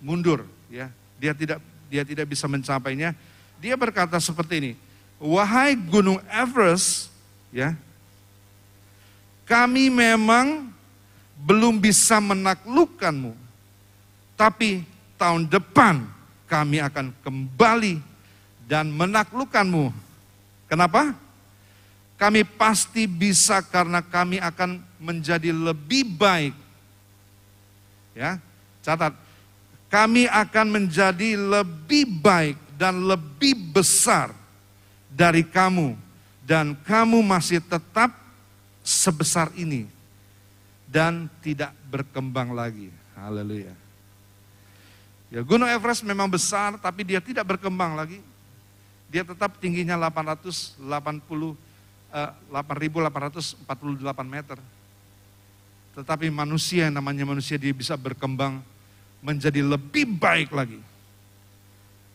mundur, 0.01 0.49
ya. 0.73 0.89
Dia 1.21 1.37
tidak 1.37 1.61
dia 1.93 2.01
tidak 2.01 2.25
bisa 2.33 2.49
mencapainya. 2.49 3.13
Dia 3.61 3.77
berkata 3.77 4.17
seperti 4.17 4.65
ini, 4.65 4.73
"Wahai 5.21 5.77
Gunung 5.77 6.17
Everest, 6.33 7.13
ya. 7.53 7.77
Kami 9.45 9.93
memang 9.93 10.73
belum 11.45 11.77
bisa 11.77 12.17
menaklukkanmu. 12.17 13.44
Tapi 14.35 14.83
tahun 15.15 15.47
depan 15.47 16.03
kami 16.51 16.83
akan 16.83 17.15
kembali 17.23 18.03
dan 18.67 18.91
menaklukkanmu. 18.91 19.95
Kenapa? 20.67 21.15
Kami 22.15 22.47
pasti 22.47 23.11
bisa 23.11 23.61
karena 23.61 24.01
kami 24.01 24.39
akan 24.39 24.79
menjadi 25.03 25.51
lebih 25.51 26.07
baik. 26.15 26.55
Ya, 28.15 28.39
catat. 28.87 29.13
Kami 29.91 30.27
akan 30.31 30.67
menjadi 30.71 31.39
lebih 31.39 32.07
baik 32.23 32.59
dan 32.75 33.07
lebih 33.07 33.55
besar 33.75 34.35
dari 35.11 35.47
kamu 35.47 35.95
dan 36.43 36.75
kamu 36.83 37.23
masih 37.23 37.63
tetap 37.63 38.11
sebesar 38.83 39.51
ini 39.55 39.87
dan 40.91 41.31
tidak 41.43 41.71
berkembang 41.91 42.51
lagi. 42.55 42.91
Haleluya. 43.15 43.84
Ya, 45.33 45.41
Gunung 45.41 45.69
Everest 45.69 46.05
memang 46.05 46.29
besar 46.29 46.77
tapi 46.81 47.05
dia 47.05 47.21
tidak 47.21 47.57
berkembang 47.57 47.97
lagi. 47.97 48.21
Dia 49.09 49.23
tetap 49.23 49.63
tingginya 49.63 49.95
880 50.11 50.83
8.848 52.15 53.67
eh, 53.67 54.23
meter. 54.23 54.59
Tetapi 55.95 56.31
manusia 56.31 56.87
yang 56.87 56.99
namanya 56.99 57.27
manusia 57.27 57.59
dia 57.59 57.75
bisa 57.75 57.99
berkembang 57.99 58.63
menjadi 59.19 59.63
lebih 59.63 60.07
baik 60.15 60.55
lagi. 60.55 60.79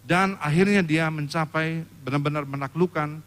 Dan 0.03 0.39
akhirnya 0.39 0.81
dia 0.81 1.11
mencapai 1.11 1.83
benar-benar 2.01 2.47
menaklukkan 2.47 3.21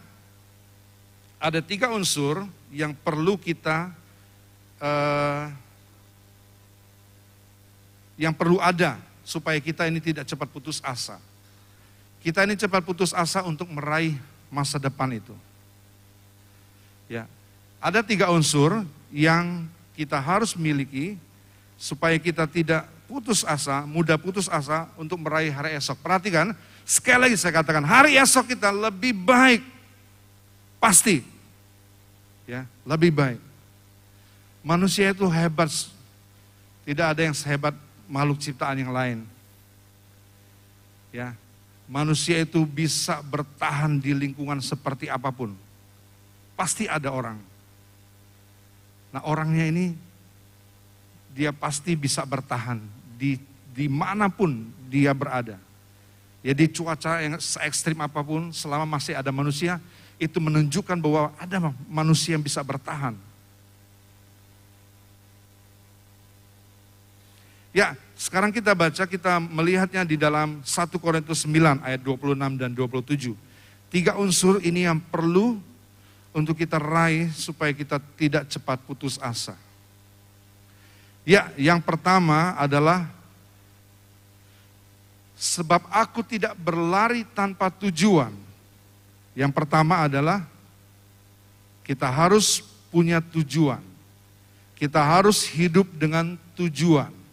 ada 1.36 1.60
tiga 1.60 1.92
unsur 1.92 2.48
yang 2.72 2.96
perlu 2.96 3.36
kita 3.36 3.92
uh, 4.80 5.52
yang 8.16 8.32
perlu 8.32 8.56
ada 8.62 8.96
supaya 9.20 9.60
kita 9.60 9.84
ini 9.90 10.00
tidak 10.00 10.24
cepat 10.24 10.48
putus 10.48 10.78
asa. 10.80 11.20
Kita 12.22 12.46
ini 12.46 12.56
cepat 12.56 12.80
putus 12.86 13.12
asa 13.12 13.44
untuk 13.44 13.68
meraih 13.68 14.16
masa 14.50 14.78
depan 14.78 15.10
itu. 15.14 15.34
Ya, 17.06 17.30
ada 17.78 18.02
tiga 18.02 18.30
unsur 18.34 18.82
yang 19.14 19.66
kita 19.94 20.18
harus 20.18 20.58
miliki 20.58 21.14
supaya 21.78 22.18
kita 22.18 22.48
tidak 22.50 22.88
putus 23.06 23.46
asa, 23.46 23.86
mudah 23.86 24.18
putus 24.18 24.50
asa 24.50 24.90
untuk 24.98 25.22
meraih 25.22 25.54
hari 25.54 25.78
esok. 25.78 26.02
Perhatikan, 26.02 26.52
sekali 26.82 27.30
lagi 27.30 27.36
saya 27.38 27.54
katakan, 27.62 27.86
hari 27.86 28.18
esok 28.18 28.58
kita 28.58 28.74
lebih 28.74 29.14
baik. 29.14 29.62
Pasti. 30.82 31.22
Ya, 32.46 32.66
lebih 32.82 33.14
baik. 33.14 33.40
Manusia 34.66 35.14
itu 35.14 35.26
hebat. 35.30 35.70
Tidak 36.86 37.06
ada 37.06 37.20
yang 37.22 37.34
sehebat 37.34 37.74
makhluk 38.06 38.38
ciptaan 38.38 38.78
yang 38.78 38.94
lain. 38.94 39.26
Ya, 41.10 41.34
manusia 41.86 42.42
itu 42.42 42.62
bisa 42.66 43.22
bertahan 43.22 43.98
di 43.98 44.14
lingkungan 44.14 44.58
seperti 44.58 45.06
apa 45.10 45.30
pun. 45.30 45.54
Pasti 46.58 46.90
ada 46.90 47.10
orang. 47.14 47.38
Nah, 49.14 49.22
orangnya 49.24 49.64
ini 49.70 49.96
dia 51.32 51.52
pasti 51.52 51.94
bisa 51.94 52.24
bertahan 52.24 52.80
di 53.16 53.36
di 53.76 53.86
mana 53.86 54.32
pun 54.32 54.72
dia 54.88 55.12
berada. 55.12 55.60
Ya 56.40 56.54
di 56.54 56.70
cuaca 56.70 57.20
yang 57.20 57.36
se 57.42 57.58
ekstrim 57.66 57.98
apa 57.98 58.22
pun, 58.22 58.54
selama 58.54 58.86
masih 58.86 59.18
ada 59.18 59.34
manusia, 59.34 59.82
itu 60.16 60.38
menunjukkan 60.38 60.96
bahwa 60.96 61.34
ada 61.36 61.74
manusia 61.90 62.38
yang 62.38 62.44
bisa 62.46 62.62
bertahan. 62.62 63.18
Ya, 67.76 67.92
sekarang 68.16 68.56
kita 68.56 68.72
baca, 68.72 69.04
kita 69.04 69.36
melihatnya 69.36 70.00
di 70.08 70.16
dalam 70.16 70.64
1 70.64 70.96
Korintus 70.96 71.44
9 71.44 71.84
ayat 71.84 72.00
26 72.00 72.56
dan 72.56 72.72
27. 72.72 73.36
Tiga 73.92 74.16
unsur 74.16 74.64
ini 74.64 74.88
yang 74.88 74.96
perlu 74.96 75.60
untuk 76.32 76.56
kita 76.56 76.80
raih 76.80 77.28
supaya 77.36 77.76
kita 77.76 78.00
tidak 78.16 78.48
cepat 78.48 78.80
putus 78.80 79.20
asa. 79.20 79.52
Ya, 81.28 81.52
yang 81.60 81.84
pertama 81.84 82.56
adalah 82.56 83.12
sebab 85.36 85.84
aku 85.92 86.24
tidak 86.24 86.56
berlari 86.56 87.28
tanpa 87.28 87.68
tujuan. 87.68 88.32
Yang 89.36 89.52
pertama 89.52 90.00
adalah 90.08 90.48
kita 91.84 92.08
harus 92.08 92.64
punya 92.88 93.20
tujuan. 93.20 93.84
Kita 94.80 95.04
harus 95.04 95.44
hidup 95.44 95.84
dengan 95.92 96.40
tujuan. 96.56 97.25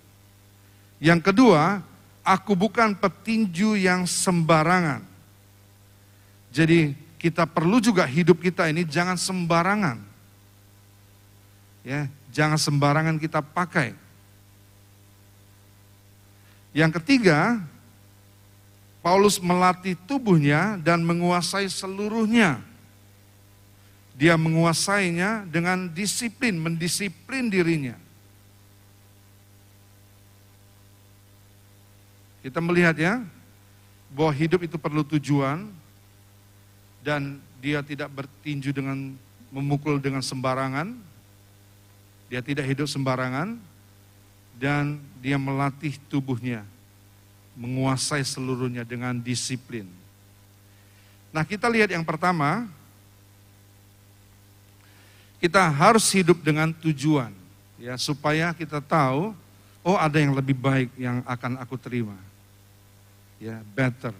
Yang 1.04 1.20
kedua, 1.20 1.84
aku 2.24 2.56
bukan 2.56 2.96
petinju 2.96 3.76
yang 3.76 4.08
sembarangan. 4.08 5.04
Jadi 6.48 6.96
kita 7.20 7.44
perlu 7.44 7.84
juga 7.84 8.08
hidup 8.08 8.40
kita 8.40 8.72
ini 8.72 8.88
jangan 8.88 9.20
sembarangan. 9.20 10.00
Ya, 11.84 12.08
Jangan 12.34 12.58
sembarangan 12.58 13.22
kita 13.22 13.46
pakai. 13.46 13.94
Yang 16.74 16.98
ketiga, 16.98 17.62
Paulus 19.06 19.38
melatih 19.38 19.94
tubuhnya 20.10 20.82
dan 20.82 21.06
menguasai 21.06 21.70
seluruhnya. 21.70 22.58
Dia 24.18 24.34
menguasainya 24.34 25.46
dengan 25.46 25.94
disiplin, 25.94 26.58
mendisiplin 26.58 27.54
dirinya. 27.54 27.94
Kita 32.44 32.60
melihat 32.60 32.94
ya, 33.00 33.24
bahwa 34.12 34.36
hidup 34.36 34.68
itu 34.68 34.76
perlu 34.76 35.02
tujuan 35.02 35.72
dan 37.00 37.40
dia 37.64 37.80
tidak 37.80 38.12
bertinju 38.12 38.76
dengan 38.76 39.16
memukul 39.48 39.98
dengan 40.04 40.20
sembarangan, 40.20 40.92
dia 42.28 42.44
tidak 42.44 42.68
hidup 42.68 42.88
sembarangan 42.92 43.56
dan 44.60 45.00
dia 45.24 45.40
melatih 45.40 45.96
tubuhnya 46.12 46.68
menguasai 47.54 48.26
seluruhnya 48.26 48.82
dengan 48.82 49.14
disiplin. 49.18 49.86
Nah, 51.30 51.46
kita 51.46 51.70
lihat 51.70 51.94
yang 51.94 52.06
pertama, 52.06 52.66
kita 55.38 55.62
harus 55.70 56.06
hidup 56.14 56.42
dengan 56.42 56.72
tujuan 56.72 57.34
ya 57.76 58.00
supaya 58.00 58.56
kita 58.56 58.80
tahu 58.80 59.36
oh 59.84 59.98
ada 60.00 60.16
yang 60.16 60.32
lebih 60.32 60.56
baik 60.56 60.90
yang 60.96 61.20
akan 61.28 61.60
aku 61.60 61.76
terima. 61.76 62.16
Ya, 63.42 63.62
better. 63.76 64.14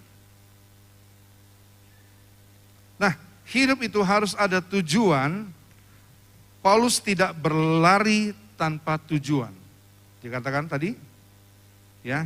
Nah, 2.98 3.18
hidup 3.50 3.82
itu 3.82 4.00
harus 4.00 4.32
ada 4.38 4.62
tujuan 4.62 5.48
Paulus 6.64 6.96
tidak 6.96 7.36
berlari 7.36 8.32
tanpa 8.56 8.96
tujuan. 8.96 9.52
Dikatakan 10.24 10.64
tadi, 10.64 10.96
ya, 12.00 12.24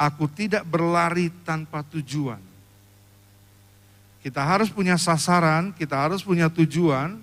aku 0.00 0.24
tidak 0.32 0.64
berlari 0.64 1.28
tanpa 1.44 1.84
tujuan. 1.84 2.40
Kita 4.24 4.40
harus 4.40 4.72
punya 4.72 4.96
sasaran, 4.96 5.76
kita 5.76 6.00
harus 6.00 6.24
punya 6.24 6.48
tujuan, 6.48 7.20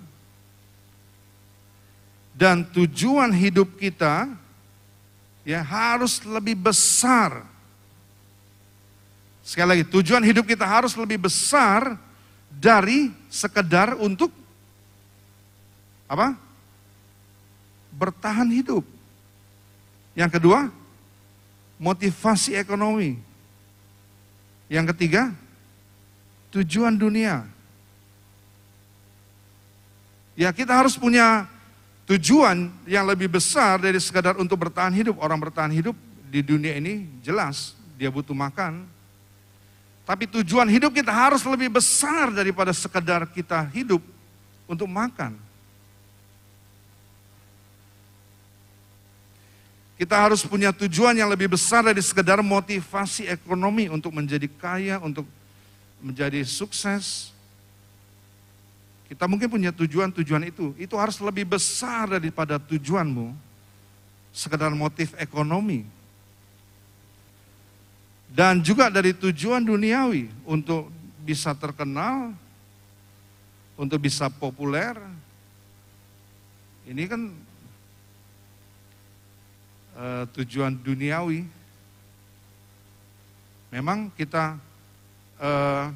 dan 2.38 2.62
tujuan 2.70 3.34
hidup 3.34 3.74
kita 3.74 4.30
ya 5.42 5.58
harus 5.66 6.22
lebih 6.22 6.54
besar. 6.54 7.42
Sekali 9.48 9.80
lagi, 9.80 9.84
tujuan 9.88 10.20
hidup 10.20 10.44
kita 10.44 10.68
harus 10.68 10.92
lebih 10.92 11.24
besar 11.24 11.96
dari 12.52 13.08
sekedar 13.32 13.96
untuk 13.96 14.28
apa? 16.04 16.36
Bertahan 17.96 18.44
hidup. 18.52 18.84
Yang 20.12 20.36
kedua, 20.36 20.68
motivasi 21.80 22.60
ekonomi. 22.60 23.16
Yang 24.68 24.92
ketiga, 24.92 25.32
tujuan 26.52 27.00
dunia. 27.00 27.48
Ya 30.36 30.52
kita 30.52 30.76
harus 30.76 31.00
punya 31.00 31.48
tujuan 32.04 32.68
yang 32.84 33.08
lebih 33.08 33.32
besar 33.32 33.80
dari 33.80 33.96
sekadar 33.96 34.36
untuk 34.36 34.60
bertahan 34.60 34.92
hidup. 34.92 35.16
Orang 35.24 35.40
bertahan 35.40 35.72
hidup 35.72 35.96
di 36.28 36.44
dunia 36.44 36.76
ini 36.76 37.08
jelas 37.24 37.72
dia 37.96 38.12
butuh 38.12 38.36
makan. 38.36 38.97
Tapi 40.08 40.24
tujuan 40.24 40.64
hidup 40.72 40.88
kita 40.96 41.12
harus 41.12 41.44
lebih 41.44 41.68
besar 41.68 42.32
daripada 42.32 42.72
sekadar 42.72 43.28
kita 43.28 43.68
hidup 43.76 44.00
untuk 44.64 44.88
makan. 44.88 45.36
Kita 50.00 50.16
harus 50.16 50.40
punya 50.48 50.72
tujuan 50.72 51.12
yang 51.12 51.28
lebih 51.28 51.52
besar 51.52 51.84
dari 51.84 52.00
sekedar 52.00 52.40
motivasi 52.40 53.28
ekonomi 53.28 53.92
untuk 53.92 54.08
menjadi 54.16 54.48
kaya, 54.48 54.96
untuk 54.96 55.28
menjadi 56.00 56.40
sukses. 56.40 57.28
Kita 59.12 59.28
mungkin 59.28 59.52
punya 59.52 59.76
tujuan-tujuan 59.76 60.48
itu. 60.48 60.72
Itu 60.80 60.96
harus 60.96 61.20
lebih 61.20 61.52
besar 61.52 62.16
daripada 62.16 62.56
tujuanmu. 62.56 63.36
Sekedar 64.32 64.72
motif 64.72 65.12
ekonomi. 65.20 65.97
Dan 68.28 68.60
juga 68.60 68.92
dari 68.92 69.16
tujuan 69.16 69.64
duniawi 69.64 70.28
untuk 70.44 70.92
bisa 71.24 71.56
terkenal, 71.56 72.32
untuk 73.76 73.98
bisa 74.00 74.30
populer. 74.30 74.96
Ini 76.88 77.02
kan 77.04 77.22
uh, 79.96 80.24
tujuan 80.38 80.72
duniawi. 80.76 81.44
Memang 83.68 84.08
kita 84.16 84.56
uh, 85.36 85.92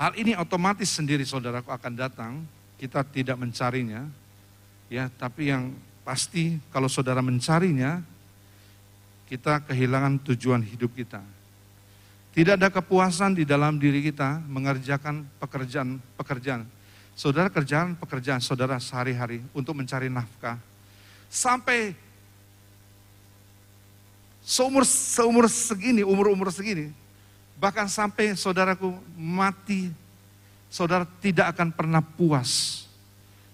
hal 0.00 0.12
ini 0.16 0.32
otomatis 0.40 0.88
sendiri 0.88 1.28
saudaraku 1.28 1.68
akan 1.68 1.92
datang, 1.92 2.32
kita 2.80 3.04
tidak 3.04 3.36
mencarinya, 3.36 4.08
ya. 4.88 5.12
Tapi 5.20 5.52
yang 5.52 5.76
pasti 6.00 6.56
kalau 6.72 6.88
saudara 6.88 7.20
mencarinya, 7.20 8.00
kita 9.34 9.66
kehilangan 9.66 10.22
tujuan 10.30 10.62
hidup 10.62 10.94
kita. 10.94 11.18
Tidak 12.30 12.54
ada 12.54 12.70
kepuasan 12.70 13.34
di 13.34 13.42
dalam 13.42 13.82
diri 13.82 13.98
kita 13.98 14.38
mengerjakan 14.46 15.26
pekerjaan-pekerjaan. 15.42 16.62
Saudara 17.18 17.50
kerjaan 17.50 17.98
pekerjaan 17.98 18.38
saudara 18.38 18.78
sehari-hari 18.78 19.42
untuk 19.50 19.74
mencari 19.74 20.06
nafkah. 20.06 20.58
Sampai 21.26 21.98
seumur 24.38 24.86
seumur 24.86 25.50
segini, 25.50 26.06
umur-umur 26.06 26.54
segini, 26.54 26.94
bahkan 27.58 27.90
sampai 27.90 28.38
saudaraku 28.38 28.94
mati, 29.18 29.90
saudara 30.70 31.06
tidak 31.18 31.58
akan 31.58 31.74
pernah 31.74 32.02
puas 32.02 32.82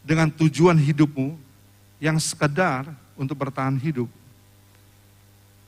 dengan 0.05 0.29
tujuan 0.29 0.77
hidupmu 0.77 1.37
yang 2.01 2.21
sekedar 2.21 2.89
untuk 3.17 3.37
bertahan 3.37 3.77
hidup. 3.81 4.20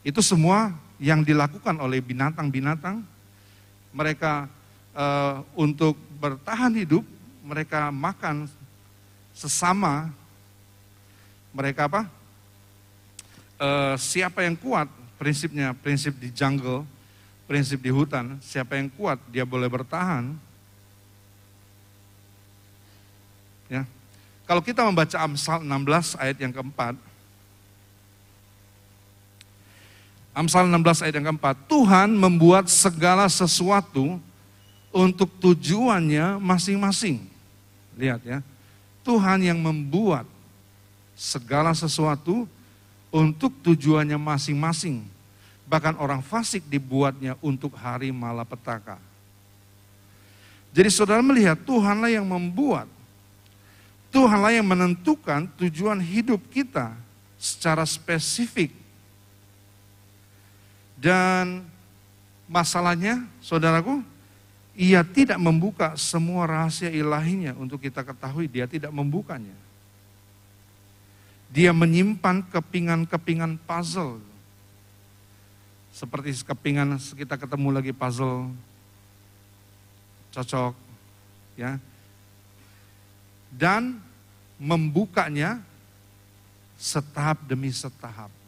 Itu 0.02 0.18
semua 0.18 0.74
yang 0.98 1.22
dilakukan 1.22 1.78
oleh 1.78 2.02
binatang-binatang, 2.02 3.02
mereka 3.94 4.50
uh, 4.94 5.46
untuk 5.54 5.98
bertahan 6.18 6.74
hidup, 6.74 7.02
mereka 7.42 7.90
makan 7.90 8.46
sesama, 9.34 10.10
mereka 11.54 11.86
apa? 11.86 12.02
Uh, 13.62 13.94
siapa 13.94 14.42
yang 14.42 14.58
kuat, 14.58 14.90
prinsipnya 15.18 15.70
prinsip 15.74 16.18
di 16.18 16.34
jungle, 16.34 16.82
prinsip 17.46 17.78
di 17.78 17.90
hutan, 17.94 18.42
siapa 18.42 18.74
yang 18.74 18.90
kuat 18.90 19.22
dia 19.30 19.46
boleh 19.46 19.70
bertahan. 19.70 20.34
Ya. 23.70 23.86
Kalau 24.46 24.60
kita 24.60 24.82
membaca 24.82 25.16
Amsal 25.22 25.62
16 25.62 26.18
ayat 26.18 26.36
yang 26.42 26.50
keempat, 26.50 26.98
Amsal 30.32 30.64
16 30.64 31.04
ayat 31.04 31.14
yang 31.20 31.28
keempat, 31.32 31.68
Tuhan 31.68 32.08
membuat 32.16 32.64
segala 32.72 33.28
sesuatu 33.28 34.16
untuk 34.88 35.28
tujuannya 35.36 36.40
masing-masing. 36.40 37.20
Lihat 38.00 38.20
ya, 38.24 38.38
Tuhan 39.04 39.44
yang 39.44 39.60
membuat 39.60 40.24
segala 41.12 41.76
sesuatu 41.76 42.48
untuk 43.12 43.52
tujuannya 43.60 44.16
masing-masing. 44.16 45.04
Bahkan 45.68 46.00
orang 46.00 46.24
fasik 46.24 46.64
dibuatnya 46.64 47.36
untuk 47.44 47.76
hari 47.76 48.08
malapetaka. 48.08 48.96
Jadi 50.72 50.88
saudara 50.88 51.20
melihat 51.20 51.60
Tuhanlah 51.60 52.08
yang 52.08 52.24
membuat, 52.24 52.88
Tuhanlah 54.08 54.56
yang 54.56 54.64
menentukan 54.64 55.44
tujuan 55.60 56.00
hidup 56.00 56.40
kita 56.48 56.96
secara 57.36 57.84
spesifik. 57.84 58.81
Dan 61.02 61.66
masalahnya, 62.46 63.26
saudaraku, 63.42 64.06
ia 64.78 65.02
tidak 65.02 65.34
membuka 65.42 65.98
semua 65.98 66.46
rahasia 66.46 66.94
ilahinya 66.94 67.58
untuk 67.58 67.82
kita 67.82 68.06
ketahui, 68.06 68.46
dia 68.46 68.70
tidak 68.70 68.94
membukanya. 68.94 69.52
Dia 71.50 71.74
menyimpan 71.74 72.46
kepingan-kepingan 72.54 73.58
puzzle. 73.66 74.22
Seperti 75.90 76.38
kepingan 76.46 76.96
kita 76.96 77.34
ketemu 77.36 77.68
lagi 77.68 77.92
puzzle 77.92 78.54
cocok 80.32 80.72
ya. 81.58 81.76
Dan 83.52 84.00
membukanya 84.56 85.60
setahap 86.80 87.44
demi 87.44 87.68
setahap. 87.68 88.41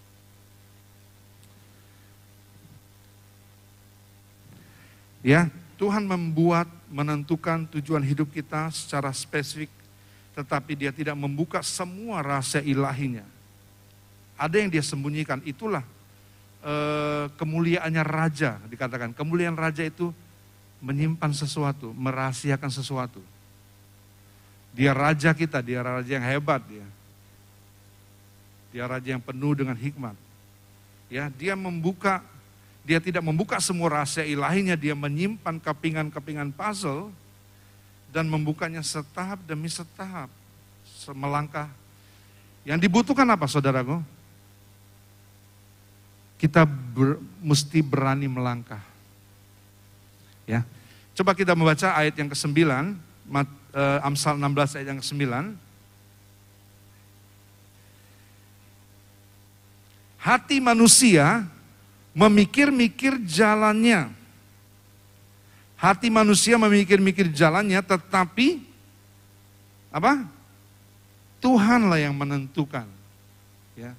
Ya, 5.24 5.48
Tuhan 5.80 6.04
membuat 6.04 6.68
menentukan 6.92 7.64
tujuan 7.72 8.04
hidup 8.04 8.28
kita 8.28 8.68
secara 8.68 9.08
spesifik 9.10 9.72
tetapi 10.34 10.74
dia 10.74 10.90
tidak 10.90 11.14
membuka 11.14 11.62
semua 11.62 12.18
rahasia 12.20 12.58
ilahinya. 12.60 13.22
Ada 14.34 14.58
yang 14.58 14.70
dia 14.70 14.82
sembunyikan, 14.82 15.38
itulah 15.46 15.86
e, 16.58 16.74
kemuliaannya 17.38 18.02
raja, 18.02 18.58
dikatakan. 18.66 19.14
Kemuliaan 19.14 19.54
raja 19.54 19.86
itu 19.86 20.10
menyimpan 20.82 21.30
sesuatu, 21.30 21.94
merahasiakan 21.94 22.66
sesuatu. 22.66 23.22
Dia 24.74 24.90
raja 24.90 25.30
kita, 25.30 25.62
dia 25.62 25.86
raja 25.86 26.10
yang 26.18 26.26
hebat 26.26 26.66
dia. 26.66 26.86
Dia 28.74 28.90
raja 28.90 29.14
yang 29.14 29.22
penuh 29.22 29.54
dengan 29.54 29.78
hikmat. 29.78 30.18
Ya, 31.06 31.30
dia 31.30 31.54
membuka 31.54 32.26
dia 32.84 33.00
tidak 33.00 33.24
membuka 33.24 33.56
semua 33.64 33.88
rahasia 33.88 34.28
ilahinya, 34.28 34.76
dia 34.76 34.92
menyimpan 34.92 35.56
kepingan-kepingan 35.56 36.52
puzzle 36.52 37.08
dan 38.12 38.28
membukanya 38.28 38.84
setahap 38.84 39.40
demi 39.48 39.72
setahap, 39.72 40.28
melangkah. 41.16 41.72
Yang 42.68 42.84
dibutuhkan 42.84 43.24
apa 43.24 43.48
saudaraku? 43.48 44.04
Kita 46.36 46.68
ber, 46.68 47.16
mesti 47.40 47.80
berani 47.80 48.28
melangkah. 48.28 48.84
Ya. 50.44 50.60
Coba 51.16 51.32
kita 51.32 51.56
membaca 51.56 51.96
ayat 51.96 52.12
yang 52.20 52.28
ke-9, 52.28 52.52
eh, 52.52 53.98
Amsal 54.04 54.36
16 54.36 54.76
ayat 54.76 54.88
yang 54.92 55.00
ke-9. 55.00 55.24
Hati 60.20 60.56
manusia 60.60 61.48
memikir-mikir 62.14 63.18
jalannya 63.26 64.24
Hati 65.84 66.08
manusia 66.08 66.56
memikir-mikir 66.56 67.28
jalannya, 67.28 67.76
tetapi 67.84 68.64
apa? 69.92 70.24
Tuhanlah 71.44 72.00
yang 72.00 72.16
menentukan. 72.16 72.88
Ya. 73.76 73.92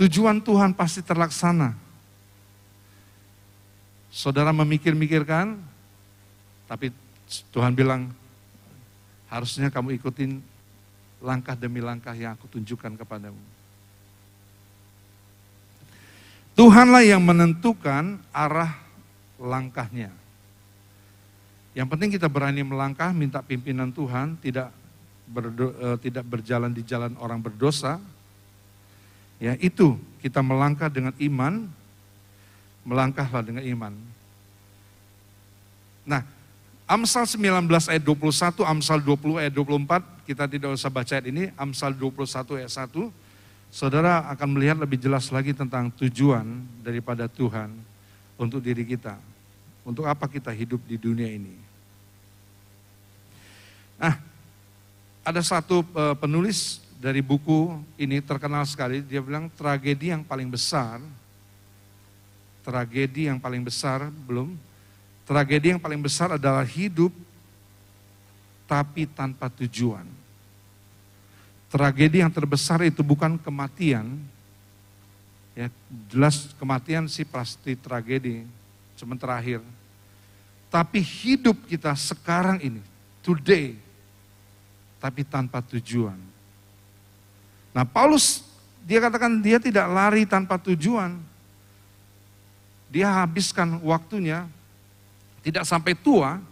Tujuan 0.00 0.40
Tuhan 0.40 0.72
pasti 0.72 1.04
terlaksana. 1.04 1.76
Saudara 4.08 4.56
memikir-mikirkan, 4.56 5.60
tapi 6.64 6.96
Tuhan 7.52 7.76
bilang, 7.76 8.08
harusnya 9.28 9.68
kamu 9.68 10.00
ikutin 10.00 10.40
langkah 11.20 11.52
demi 11.52 11.84
langkah 11.84 12.16
yang 12.16 12.32
aku 12.40 12.48
tunjukkan 12.48 12.96
kepadamu. 12.96 13.59
Tuhanlah 16.60 17.00
yang 17.00 17.24
menentukan 17.24 18.20
arah 18.36 18.76
langkahnya. 19.40 20.12
Yang 21.72 21.88
penting 21.88 22.10
kita 22.12 22.28
berani 22.28 22.60
melangkah, 22.60 23.16
minta 23.16 23.40
pimpinan 23.40 23.88
Tuhan, 23.88 24.36
tidak 24.44 24.68
berdo, 25.24 25.72
uh, 25.80 25.96
tidak 25.96 26.20
berjalan 26.28 26.68
di 26.68 26.84
jalan 26.84 27.16
orang 27.16 27.40
berdosa. 27.40 27.96
Ya, 29.40 29.56
itu 29.56 29.96
kita 30.20 30.44
melangkah 30.44 30.92
dengan 30.92 31.16
iman, 31.16 31.64
melangkahlah 32.84 33.40
dengan 33.40 33.64
iman. 33.64 33.96
Nah, 36.04 36.28
Amsal 36.84 37.24
19 37.24 37.88
ayat 37.88 38.04
21, 38.04 38.68
Amsal 38.68 39.00
20 39.00 39.40
ayat 39.40 39.54
24, 39.56 40.28
kita 40.28 40.44
tidak 40.44 40.76
usah 40.76 40.92
baca 40.92 41.24
ini, 41.24 41.48
Amsal 41.56 41.96
21 41.96 42.60
ayat 42.60 42.68
1, 42.84 43.29
saudara 43.70 44.26
akan 44.34 44.58
melihat 44.58 44.76
lebih 44.82 44.98
jelas 44.98 45.30
lagi 45.30 45.54
tentang 45.54 45.88
tujuan 45.94 46.44
daripada 46.82 47.30
Tuhan 47.30 47.70
untuk 48.34 48.58
diri 48.58 48.82
kita. 48.82 49.16
Untuk 49.86 50.04
apa 50.04 50.28
kita 50.28 50.52
hidup 50.52 50.82
di 50.84 51.00
dunia 51.00 51.30
ini? 51.30 51.56
Nah, 53.96 54.18
ada 55.24 55.40
satu 55.40 55.86
uh, 55.94 56.16
penulis 56.18 56.82
dari 57.00 57.24
buku 57.24 57.80
ini 57.96 58.20
terkenal 58.20 58.66
sekali, 58.68 59.00
dia 59.00 59.24
bilang 59.24 59.48
tragedi 59.56 60.12
yang 60.12 60.20
paling 60.20 60.52
besar, 60.52 61.00
tragedi 62.60 63.32
yang 63.32 63.40
paling 63.40 63.64
besar 63.64 64.12
belum, 64.28 64.52
tragedi 65.24 65.72
yang 65.72 65.80
paling 65.80 66.00
besar 66.00 66.36
adalah 66.36 66.64
hidup 66.66 67.08
tapi 68.68 69.08
tanpa 69.08 69.48
tujuan. 69.48 70.19
Tragedi 71.70 72.18
yang 72.18 72.34
terbesar 72.34 72.82
itu 72.82 72.98
bukan 73.06 73.38
kematian, 73.38 74.18
ya 75.54 75.70
jelas 76.10 76.50
kematian 76.58 77.06
sih 77.06 77.22
pasti 77.22 77.78
tragedi, 77.78 78.42
cuma 78.98 79.14
terakhir. 79.14 79.62
Tapi 80.66 80.98
hidup 80.98 81.54
kita 81.70 81.94
sekarang 81.94 82.58
ini, 82.58 82.82
today, 83.22 83.78
tapi 84.98 85.22
tanpa 85.22 85.62
tujuan. 85.62 86.18
Nah 87.70 87.86
Paulus, 87.86 88.42
dia 88.82 88.98
katakan 88.98 89.38
dia 89.38 89.62
tidak 89.62 89.86
lari 89.86 90.26
tanpa 90.26 90.58
tujuan. 90.58 91.22
Dia 92.90 93.22
habiskan 93.22 93.78
waktunya, 93.86 94.50
tidak 95.46 95.62
sampai 95.62 95.94
tua, 95.94 96.42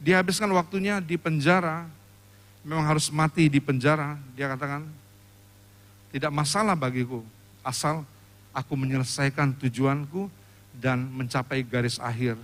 dia 0.00 0.16
habiskan 0.16 0.48
waktunya 0.56 0.98
di 1.04 1.20
penjara, 1.20 1.84
memang 2.62 2.86
harus 2.86 3.10
mati 3.10 3.50
di 3.50 3.58
penjara, 3.58 4.18
dia 4.38 4.46
katakan, 4.46 4.86
tidak 6.14 6.30
masalah 6.30 6.78
bagiku, 6.78 7.22
asal 7.62 8.06
aku 8.54 8.74
menyelesaikan 8.78 9.54
tujuanku 9.58 10.30
dan 10.76 11.02
mencapai 11.10 11.64
garis 11.66 11.98
akhir. 11.98 12.38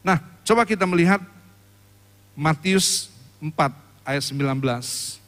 Nah, 0.00 0.16
coba 0.44 0.64
kita 0.64 0.88
melihat 0.88 1.20
Matius 2.32 3.12
4 3.36 3.52
ayat 4.00 4.24
19. 4.24 5.20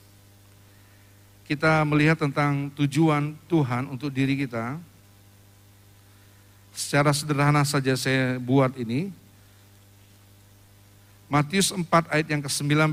Kita 1.45 1.85
melihat 1.85 2.17
tentang 2.17 2.73
tujuan 2.73 3.37
Tuhan 3.45 3.93
untuk 3.93 4.09
diri 4.09 4.33
kita. 4.33 4.81
Secara 6.73 7.13
sederhana 7.13 7.63
saja 7.69 7.93
saya 7.95 8.41
buat 8.41 8.73
ini. 8.81 9.13
Matius 11.29 11.73
4 11.73 11.85
ayat 12.13 12.29
yang 12.29 12.43
ke-19 12.45 12.93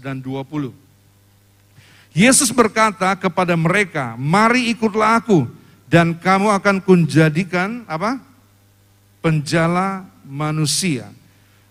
dan 0.00 0.16
20. 0.20 0.72
Yesus 2.16 2.48
berkata 2.48 3.12
kepada 3.12 3.52
mereka, 3.52 4.16
"Mari 4.16 4.72
ikutlah 4.72 5.20
aku 5.20 5.44
dan 5.84 6.16
kamu 6.16 6.48
akan 6.56 6.76
kunjadikan 6.80 7.84
apa? 7.84 8.16
penjala 9.20 10.08
manusia." 10.24 11.12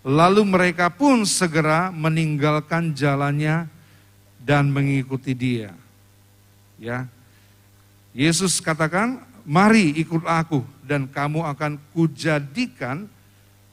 Lalu 0.06 0.46
mereka 0.46 0.86
pun 0.86 1.26
segera 1.26 1.90
meninggalkan 1.90 2.94
jalannya 2.94 3.66
dan 4.38 4.70
mengikuti 4.70 5.34
dia. 5.34 5.74
Ya. 6.78 7.10
Yesus 8.14 8.62
katakan, 8.62 9.18
"Mari 9.42 9.98
ikut 9.98 10.22
aku 10.22 10.62
dan 10.86 11.10
kamu 11.10 11.42
akan 11.42 11.82
kujadikan 11.90 13.10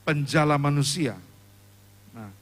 penjala 0.01 0.57
manusia." 0.57 1.13
Nah, 2.11 2.33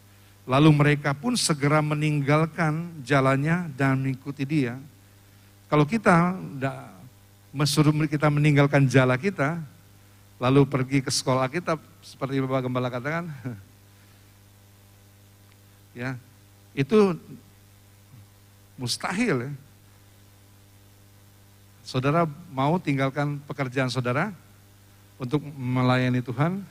lalu 0.47 0.71
mereka 0.71 1.11
pun 1.11 1.35
segera 1.35 1.83
meninggalkan 1.83 3.03
jalannya 3.03 3.67
dan 3.75 3.99
mengikuti 3.99 4.47
dia. 4.47 4.79
Kalau 5.67 5.83
kita 5.83 6.35
tidak 6.35 6.91
mesuruh 7.51 7.91
kita 8.07 8.31
meninggalkan 8.31 8.87
jala 8.87 9.19
kita, 9.19 9.59
lalu 10.39 10.63
pergi 10.65 11.03
ke 11.03 11.11
sekolah 11.11 11.51
kita, 11.51 11.75
seperti 12.01 12.39
Bapak 12.41 12.65
Gembala 12.65 12.89
katakan, 12.89 13.27
ya 16.01 16.15
itu 16.71 17.15
mustahil 18.79 19.51
ya. 19.51 19.53
Saudara 21.85 22.23
mau 22.55 22.79
tinggalkan 22.79 23.37
pekerjaan 23.43 23.91
saudara 23.91 24.31
untuk 25.21 25.45
melayani 25.53 26.17
Tuhan? 26.25 26.65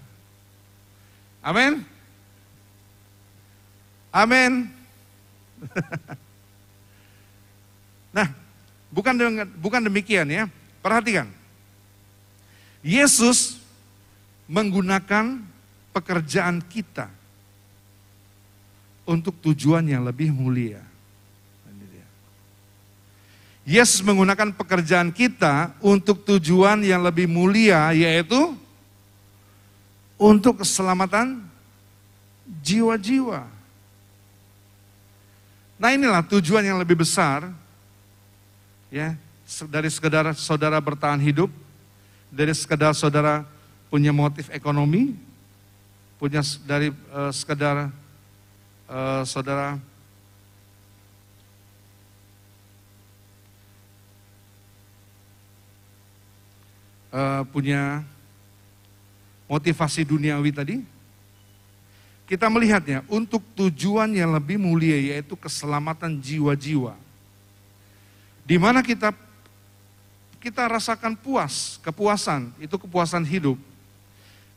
Amin. 1.38 1.86
Amin. 4.10 4.66
nah, 8.16 8.26
bukan 8.90 9.14
bukan 9.62 9.86
demikian 9.86 10.26
ya. 10.26 10.50
Perhatikan. 10.82 11.30
Yesus 12.82 13.62
menggunakan 14.50 15.46
pekerjaan 15.94 16.58
kita 16.66 17.06
untuk 19.06 19.38
tujuan 19.46 19.86
yang 19.86 20.02
lebih 20.02 20.34
mulia. 20.34 20.89
Yesus 23.70 24.02
menggunakan 24.02 24.50
pekerjaan 24.50 25.14
kita 25.14 25.78
untuk 25.78 26.26
tujuan 26.26 26.82
yang 26.82 27.06
lebih 27.06 27.30
mulia, 27.30 27.94
yaitu 27.94 28.58
untuk 30.18 30.66
keselamatan 30.66 31.38
jiwa-jiwa. 32.66 33.46
Nah 35.78 35.90
inilah 35.94 36.26
tujuan 36.26 36.66
yang 36.66 36.82
lebih 36.82 36.98
besar, 36.98 37.46
ya 38.90 39.14
dari 39.70 39.86
sekedar 39.86 40.34
saudara 40.34 40.82
bertahan 40.82 41.22
hidup, 41.22 41.54
dari 42.26 42.50
sekedar 42.58 42.90
saudara 42.90 43.46
punya 43.86 44.10
motif 44.10 44.50
ekonomi, 44.50 45.14
punya 46.18 46.42
dari 46.66 46.90
uh, 47.14 47.30
sekedar 47.30 47.86
uh, 48.90 49.22
saudara 49.22 49.78
uh, 57.10 57.42
punya 57.50 58.02
motivasi 59.50 60.06
duniawi 60.06 60.50
tadi, 60.54 60.76
kita 62.30 62.46
melihatnya 62.46 63.02
untuk 63.10 63.42
tujuan 63.58 64.14
yang 64.14 64.30
lebih 64.30 64.58
mulia 64.58 64.96
yaitu 64.96 65.34
keselamatan 65.34 66.18
jiwa-jiwa. 66.18 66.94
Di 68.46 68.56
mana 68.58 68.82
kita 68.82 69.10
kita 70.40 70.64
rasakan 70.64 71.14
puas, 71.18 71.76
kepuasan, 71.84 72.48
itu 72.62 72.74
kepuasan 72.80 73.26
hidup 73.28 73.60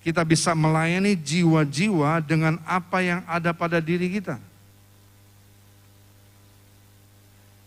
kita 0.03 0.19
bisa 0.27 0.51
melayani 0.51 1.15
jiwa-jiwa 1.15 2.19
dengan 2.19 2.59
apa 2.67 2.99
yang 2.99 3.23
ada 3.23 3.55
pada 3.55 3.79
diri 3.79 4.11
kita. 4.19 4.35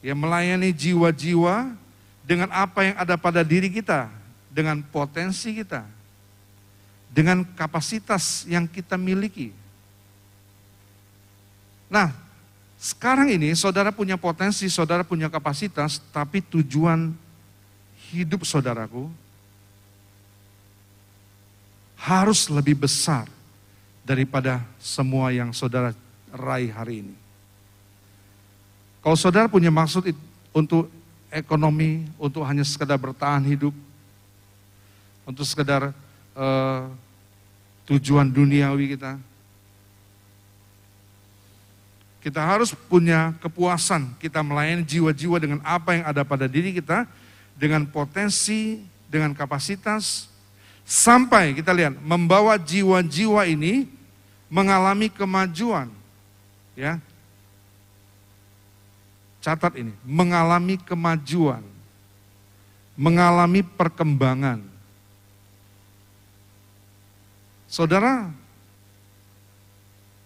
Ya 0.05 0.13
melayani 0.13 0.69
jiwa-jiwa 0.69 1.73
dengan 2.29 2.53
apa 2.53 2.85
yang 2.85 2.97
ada 3.01 3.17
pada 3.17 3.41
diri 3.41 3.73
kita, 3.73 4.13
dengan 4.57 4.81
potensi 4.81 5.53
kita, 5.53 5.85
dengan 7.13 7.45
kapasitas 7.45 8.49
yang 8.49 8.65
kita 8.65 8.97
miliki. 8.97 9.53
Nah, 11.93 12.09
sekarang 12.81 13.29
ini 13.29 13.53
saudara 13.53 13.93
punya 13.93 14.17
potensi, 14.17 14.65
saudara 14.73 15.05
punya 15.05 15.29
kapasitas, 15.29 16.01
tapi 16.09 16.41
tujuan 16.41 17.13
hidup 18.09 18.49
saudaraku 18.49 19.13
harus 22.01 22.49
lebih 22.49 22.81
besar 22.81 23.29
daripada 24.09 24.65
semua 24.81 25.37
yang 25.37 25.53
saudara 25.53 25.93
raih 26.33 26.73
hari 26.73 27.05
ini. 27.05 27.17
Kalau 29.05 29.21
saudara 29.21 29.53
punya 29.53 29.69
maksud 29.69 30.17
untuk 30.57 30.89
ekonomi, 31.29 32.09
untuk 32.17 32.41
hanya 32.49 32.65
sekedar 32.65 32.97
bertahan 32.97 33.45
hidup, 33.45 33.75
untuk 35.27 35.43
sekedar 35.43 35.91
uh, 36.39 36.87
tujuan 37.91 38.31
duniawi 38.31 38.95
kita, 38.97 39.19
kita 42.23 42.41
harus 42.43 42.71
punya 42.87 43.35
kepuasan, 43.43 44.15
kita 44.23 44.41
melayani 44.41 44.87
jiwa-jiwa 44.87 45.37
dengan 45.43 45.61
apa 45.67 45.99
yang 45.99 46.05
ada 46.07 46.23
pada 46.23 46.47
diri 46.47 46.73
kita, 46.75 47.05
dengan 47.59 47.85
potensi, 47.85 48.83
dengan 49.11 49.35
kapasitas, 49.35 50.31
Sampai 50.87 51.51
kita 51.51 51.75
lihat 51.75 51.99
membawa 51.99 52.55
jiwa-jiwa 52.55 53.43
ini 53.51 53.91
mengalami 54.47 55.11
kemajuan. 55.11 55.91
Ya. 56.79 57.03
Catat 59.43 59.75
ini, 59.83 59.91
mengalami 60.07 60.79
kemajuan. 60.79 61.67
Mengalami 62.95 63.67
perkembangan. 63.67 64.63
Saudara, 67.77 68.33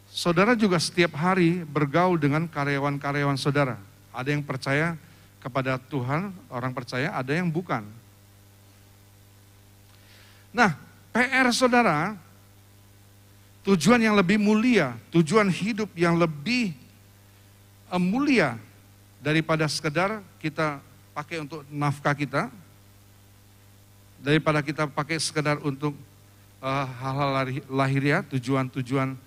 saudara 0.07 0.55
juga 0.55 0.79
setiap 0.79 1.19
hari 1.19 1.67
bergaul 1.67 2.15
dengan 2.15 2.47
karyawan-karyawan 2.47 3.35
saudara. 3.35 3.75
Ada 4.15 4.39
yang 4.39 4.47
percaya 4.47 4.95
kepada 5.43 5.75
Tuhan, 5.91 6.31
orang 6.47 6.71
percaya, 6.71 7.11
ada 7.11 7.35
yang 7.35 7.51
bukan. 7.51 7.83
Nah, 10.55 10.79
PR 11.11 11.51
saudara, 11.51 12.15
tujuan 13.67 13.99
yang 13.99 14.15
lebih 14.15 14.39
mulia, 14.39 14.95
tujuan 15.11 15.51
hidup 15.51 15.91
yang 15.99 16.15
lebih 16.15 16.71
uh, 17.91 17.99
mulia 17.99 18.63
daripada 19.19 19.67
sekedar 19.67 20.23
kita 20.39 20.79
pakai 21.11 21.43
untuk 21.43 21.67
nafkah 21.67 22.15
kita, 22.15 22.47
daripada 24.23 24.63
kita 24.63 24.87
pakai 24.87 25.19
sekedar 25.19 25.59
untuk 25.67 25.99
uh, 26.63 26.87
hal-hal 26.87 27.31
uh, 27.35 27.45
lahiriah, 27.69 28.23
tujuan-tujuan 28.29 29.19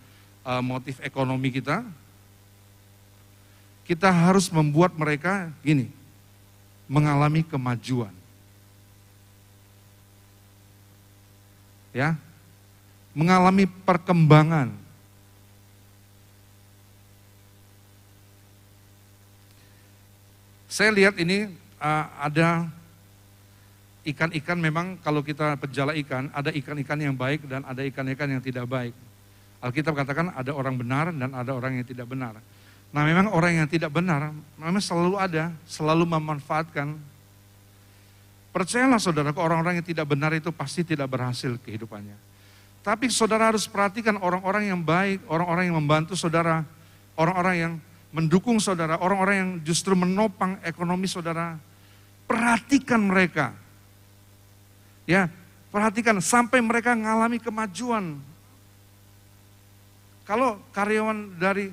uh, 0.46 0.62
motif 0.64 1.02
ekonomi 1.04 1.50
kita, 1.50 1.84
kita 3.84 4.08
harus 4.08 4.48
membuat 4.48 4.96
mereka 4.96 5.52
gini, 5.62 5.92
mengalami 6.88 7.44
kemajuan. 7.44 8.14
ya 11.94 12.18
mengalami 13.14 13.70
perkembangan. 13.70 14.74
Saya 20.66 20.90
lihat 20.90 21.14
ini 21.22 21.54
uh, 21.78 22.06
ada 22.18 22.66
ikan-ikan 24.04 24.60
memang 24.60 25.00
kalau 25.00 25.24
kita 25.24 25.56
penjala 25.60 25.96
ikan, 26.00 26.28
ada 26.36 26.52
ikan-ikan 26.52 27.00
yang 27.00 27.16
baik 27.16 27.48
dan 27.48 27.64
ada 27.64 27.82
ikan-ikan 27.88 28.28
yang 28.28 28.42
tidak 28.44 28.68
baik. 28.68 28.96
Alkitab 29.64 29.96
katakan 29.96 30.36
ada 30.36 30.52
orang 30.52 30.76
benar 30.76 31.12
dan 31.16 31.32
ada 31.32 31.52
orang 31.56 31.80
yang 31.80 31.88
tidak 31.88 32.08
benar. 32.08 32.36
Nah 32.94 33.04
memang 33.08 33.32
orang 33.32 33.64
yang 33.64 33.68
tidak 33.68 33.90
benar 33.90 34.36
memang 34.60 34.84
selalu 34.84 35.16
ada, 35.18 35.52
selalu 35.66 36.04
memanfaatkan 36.08 37.14
Percayalah 38.54 39.02
saudara, 39.02 39.34
orang-orang 39.34 39.82
yang 39.82 39.88
tidak 39.98 40.06
benar 40.06 40.30
itu 40.30 40.54
pasti 40.54 40.86
tidak 40.86 41.10
berhasil 41.10 41.58
kehidupannya. 41.58 42.14
Tapi 42.86 43.10
saudara 43.10 43.50
harus 43.50 43.66
perhatikan 43.66 44.14
orang-orang 44.22 44.70
yang 44.70 44.78
baik, 44.78 45.26
orang-orang 45.26 45.74
yang 45.74 45.82
membantu 45.82 46.14
saudara 46.14 46.62
orang-orang 47.18 47.56
yang 47.58 47.74
mendukung 48.14 48.62
saudara, 48.62 49.02
orang-orang 49.02 49.36
yang 49.36 49.52
justru 49.66 49.98
menopang 49.98 50.62
ekonomi 50.62 51.10
saudara. 51.10 51.58
Perhatikan 52.30 53.02
mereka. 53.04 53.54
Ya, 55.04 55.28
perhatikan 55.68 56.16
sampai 56.24 56.64
mereka 56.64 56.96
mengalami 56.96 57.40
kemajuan. 57.40 58.22
Kalau 60.24 60.56
karyawan 60.72 61.36
dari 61.36 61.68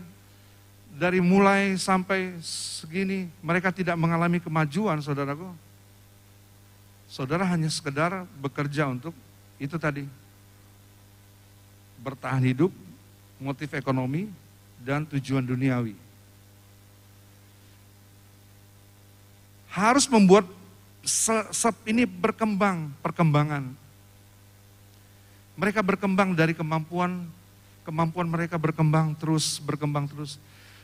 dari 0.90 1.22
mulai 1.22 1.78
sampai 1.78 2.34
segini 2.42 3.30
mereka 3.38 3.70
tidak 3.70 3.94
mengalami 3.94 4.42
kemajuan, 4.42 4.98
saudaraku. 4.98 5.46
Saudara 7.06 7.46
hanya 7.46 7.70
sekedar 7.70 8.26
bekerja 8.38 8.86
untuk 8.90 9.14
itu 9.58 9.78
tadi. 9.78 10.06
Bertahan 12.02 12.42
hidup, 12.42 12.74
motif 13.38 13.70
ekonomi, 13.74 14.30
dan 14.82 15.06
tujuan 15.06 15.44
duniawi. 15.44 15.94
Harus 19.70 20.10
membuat 20.10 20.46
sep 21.50 21.76
ini 21.90 22.06
berkembang, 22.06 22.94
perkembangan. 23.02 23.74
Mereka 25.58 25.82
berkembang 25.84 26.32
dari 26.32 26.56
kemampuan 26.56 27.26
kemampuan 27.84 28.28
mereka 28.30 28.56
berkembang 28.56 29.18
terus, 29.18 29.58
berkembang 29.58 30.06
terus. 30.06 30.38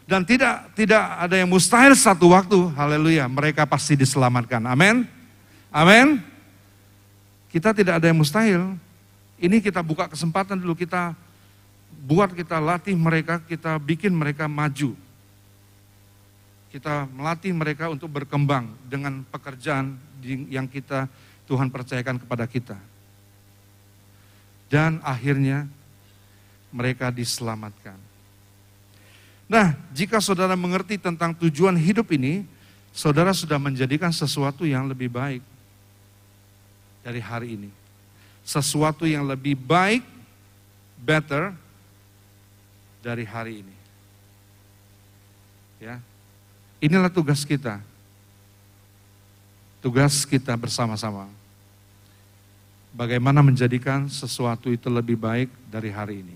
Dan 0.06 0.22
tidak 0.22 0.70
tidak 0.78 1.02
ada 1.02 1.34
yang 1.38 1.50
mustahil 1.50 1.94
satu 1.94 2.30
waktu, 2.30 2.58
haleluya, 2.74 3.26
mereka 3.26 3.66
pasti 3.66 3.98
diselamatkan. 3.98 4.62
Amin. 4.66 5.06
Amin. 5.70 6.22
Kita 7.50 7.74
tidak 7.74 7.98
ada 8.02 8.06
yang 8.06 8.18
mustahil. 8.18 8.74
Ini 9.36 9.60
kita 9.60 9.82
buka 9.82 10.08
kesempatan 10.08 10.56
dulu 10.56 10.78
kita 10.78 11.12
buat 12.06 12.30
kita 12.32 12.62
latih 12.62 12.94
mereka, 12.94 13.42
kita 13.42 13.76
bikin 13.82 14.14
mereka 14.14 14.46
maju. 14.46 14.94
Kita 16.70 17.08
melatih 17.08 17.56
mereka 17.56 17.88
untuk 17.88 18.12
berkembang 18.12 18.68
dengan 18.86 19.24
pekerjaan 19.32 19.96
yang 20.24 20.66
kita 20.70 21.08
Tuhan 21.46 21.70
percayakan 21.70 22.18
kepada 22.20 22.44
kita. 22.44 22.78
Dan 24.66 24.98
akhirnya 25.06 25.70
mereka 26.74 27.14
diselamatkan. 27.14 27.96
Nah, 29.46 29.78
jika 29.94 30.18
saudara 30.18 30.58
mengerti 30.58 30.98
tentang 30.98 31.30
tujuan 31.38 31.78
hidup 31.78 32.10
ini, 32.10 32.42
saudara 32.90 33.30
sudah 33.30 33.62
menjadikan 33.62 34.10
sesuatu 34.10 34.66
yang 34.66 34.90
lebih 34.90 35.06
baik 35.06 35.42
dari 37.06 37.22
hari 37.22 37.54
ini. 37.54 37.70
Sesuatu 38.42 39.06
yang 39.06 39.22
lebih 39.22 39.54
baik, 39.54 40.02
better, 40.98 41.54
dari 43.06 43.22
hari 43.22 43.62
ini. 43.62 43.76
Ya. 45.78 46.02
Inilah 46.82 47.06
tugas 47.06 47.46
kita. 47.46 47.78
Tugas 49.86 50.26
kita 50.26 50.50
bersama-sama. 50.58 51.30
Bagaimana 52.90 53.38
menjadikan 53.38 54.10
sesuatu 54.10 54.66
itu 54.66 54.90
lebih 54.90 55.14
baik 55.14 55.46
dari 55.70 55.94
hari 55.94 56.26
ini. 56.26 56.34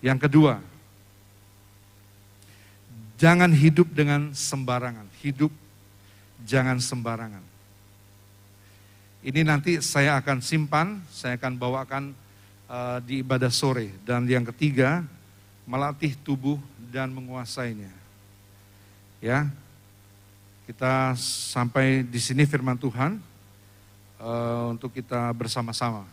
Yang 0.00 0.24
kedua, 0.24 0.64
jangan 3.20 3.52
hidup 3.52 3.84
dengan 3.92 4.32
sembarangan. 4.32 5.12
Hidup 5.20 5.52
jangan 6.48 6.80
sembarangan. 6.80 7.44
Ini 9.28 9.44
nanti 9.44 9.76
saya 9.84 10.24
akan 10.24 10.40
simpan, 10.40 11.04
saya 11.12 11.36
akan 11.36 11.52
bawakan 11.60 12.16
uh, 12.64 12.96
di 13.04 13.20
ibadah 13.20 13.52
sore. 13.52 13.92
Dan 14.08 14.24
yang 14.24 14.48
ketiga, 14.56 15.04
melatih 15.68 16.16
tubuh 16.24 16.56
dan 16.88 17.12
menguasainya. 17.12 18.03
Ya, 19.24 19.48
kita 20.68 21.16
sampai 21.16 22.04
di 22.04 22.20
sini 22.20 22.44
firman 22.44 22.76
Tuhan 22.76 23.16
uh, 24.20 24.68
untuk 24.68 24.92
kita 24.92 25.32
bersama-sama. 25.32 26.04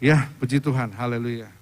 Ya, 0.00 0.24
puji 0.40 0.56
Tuhan, 0.56 0.88
haleluya. 0.96 1.52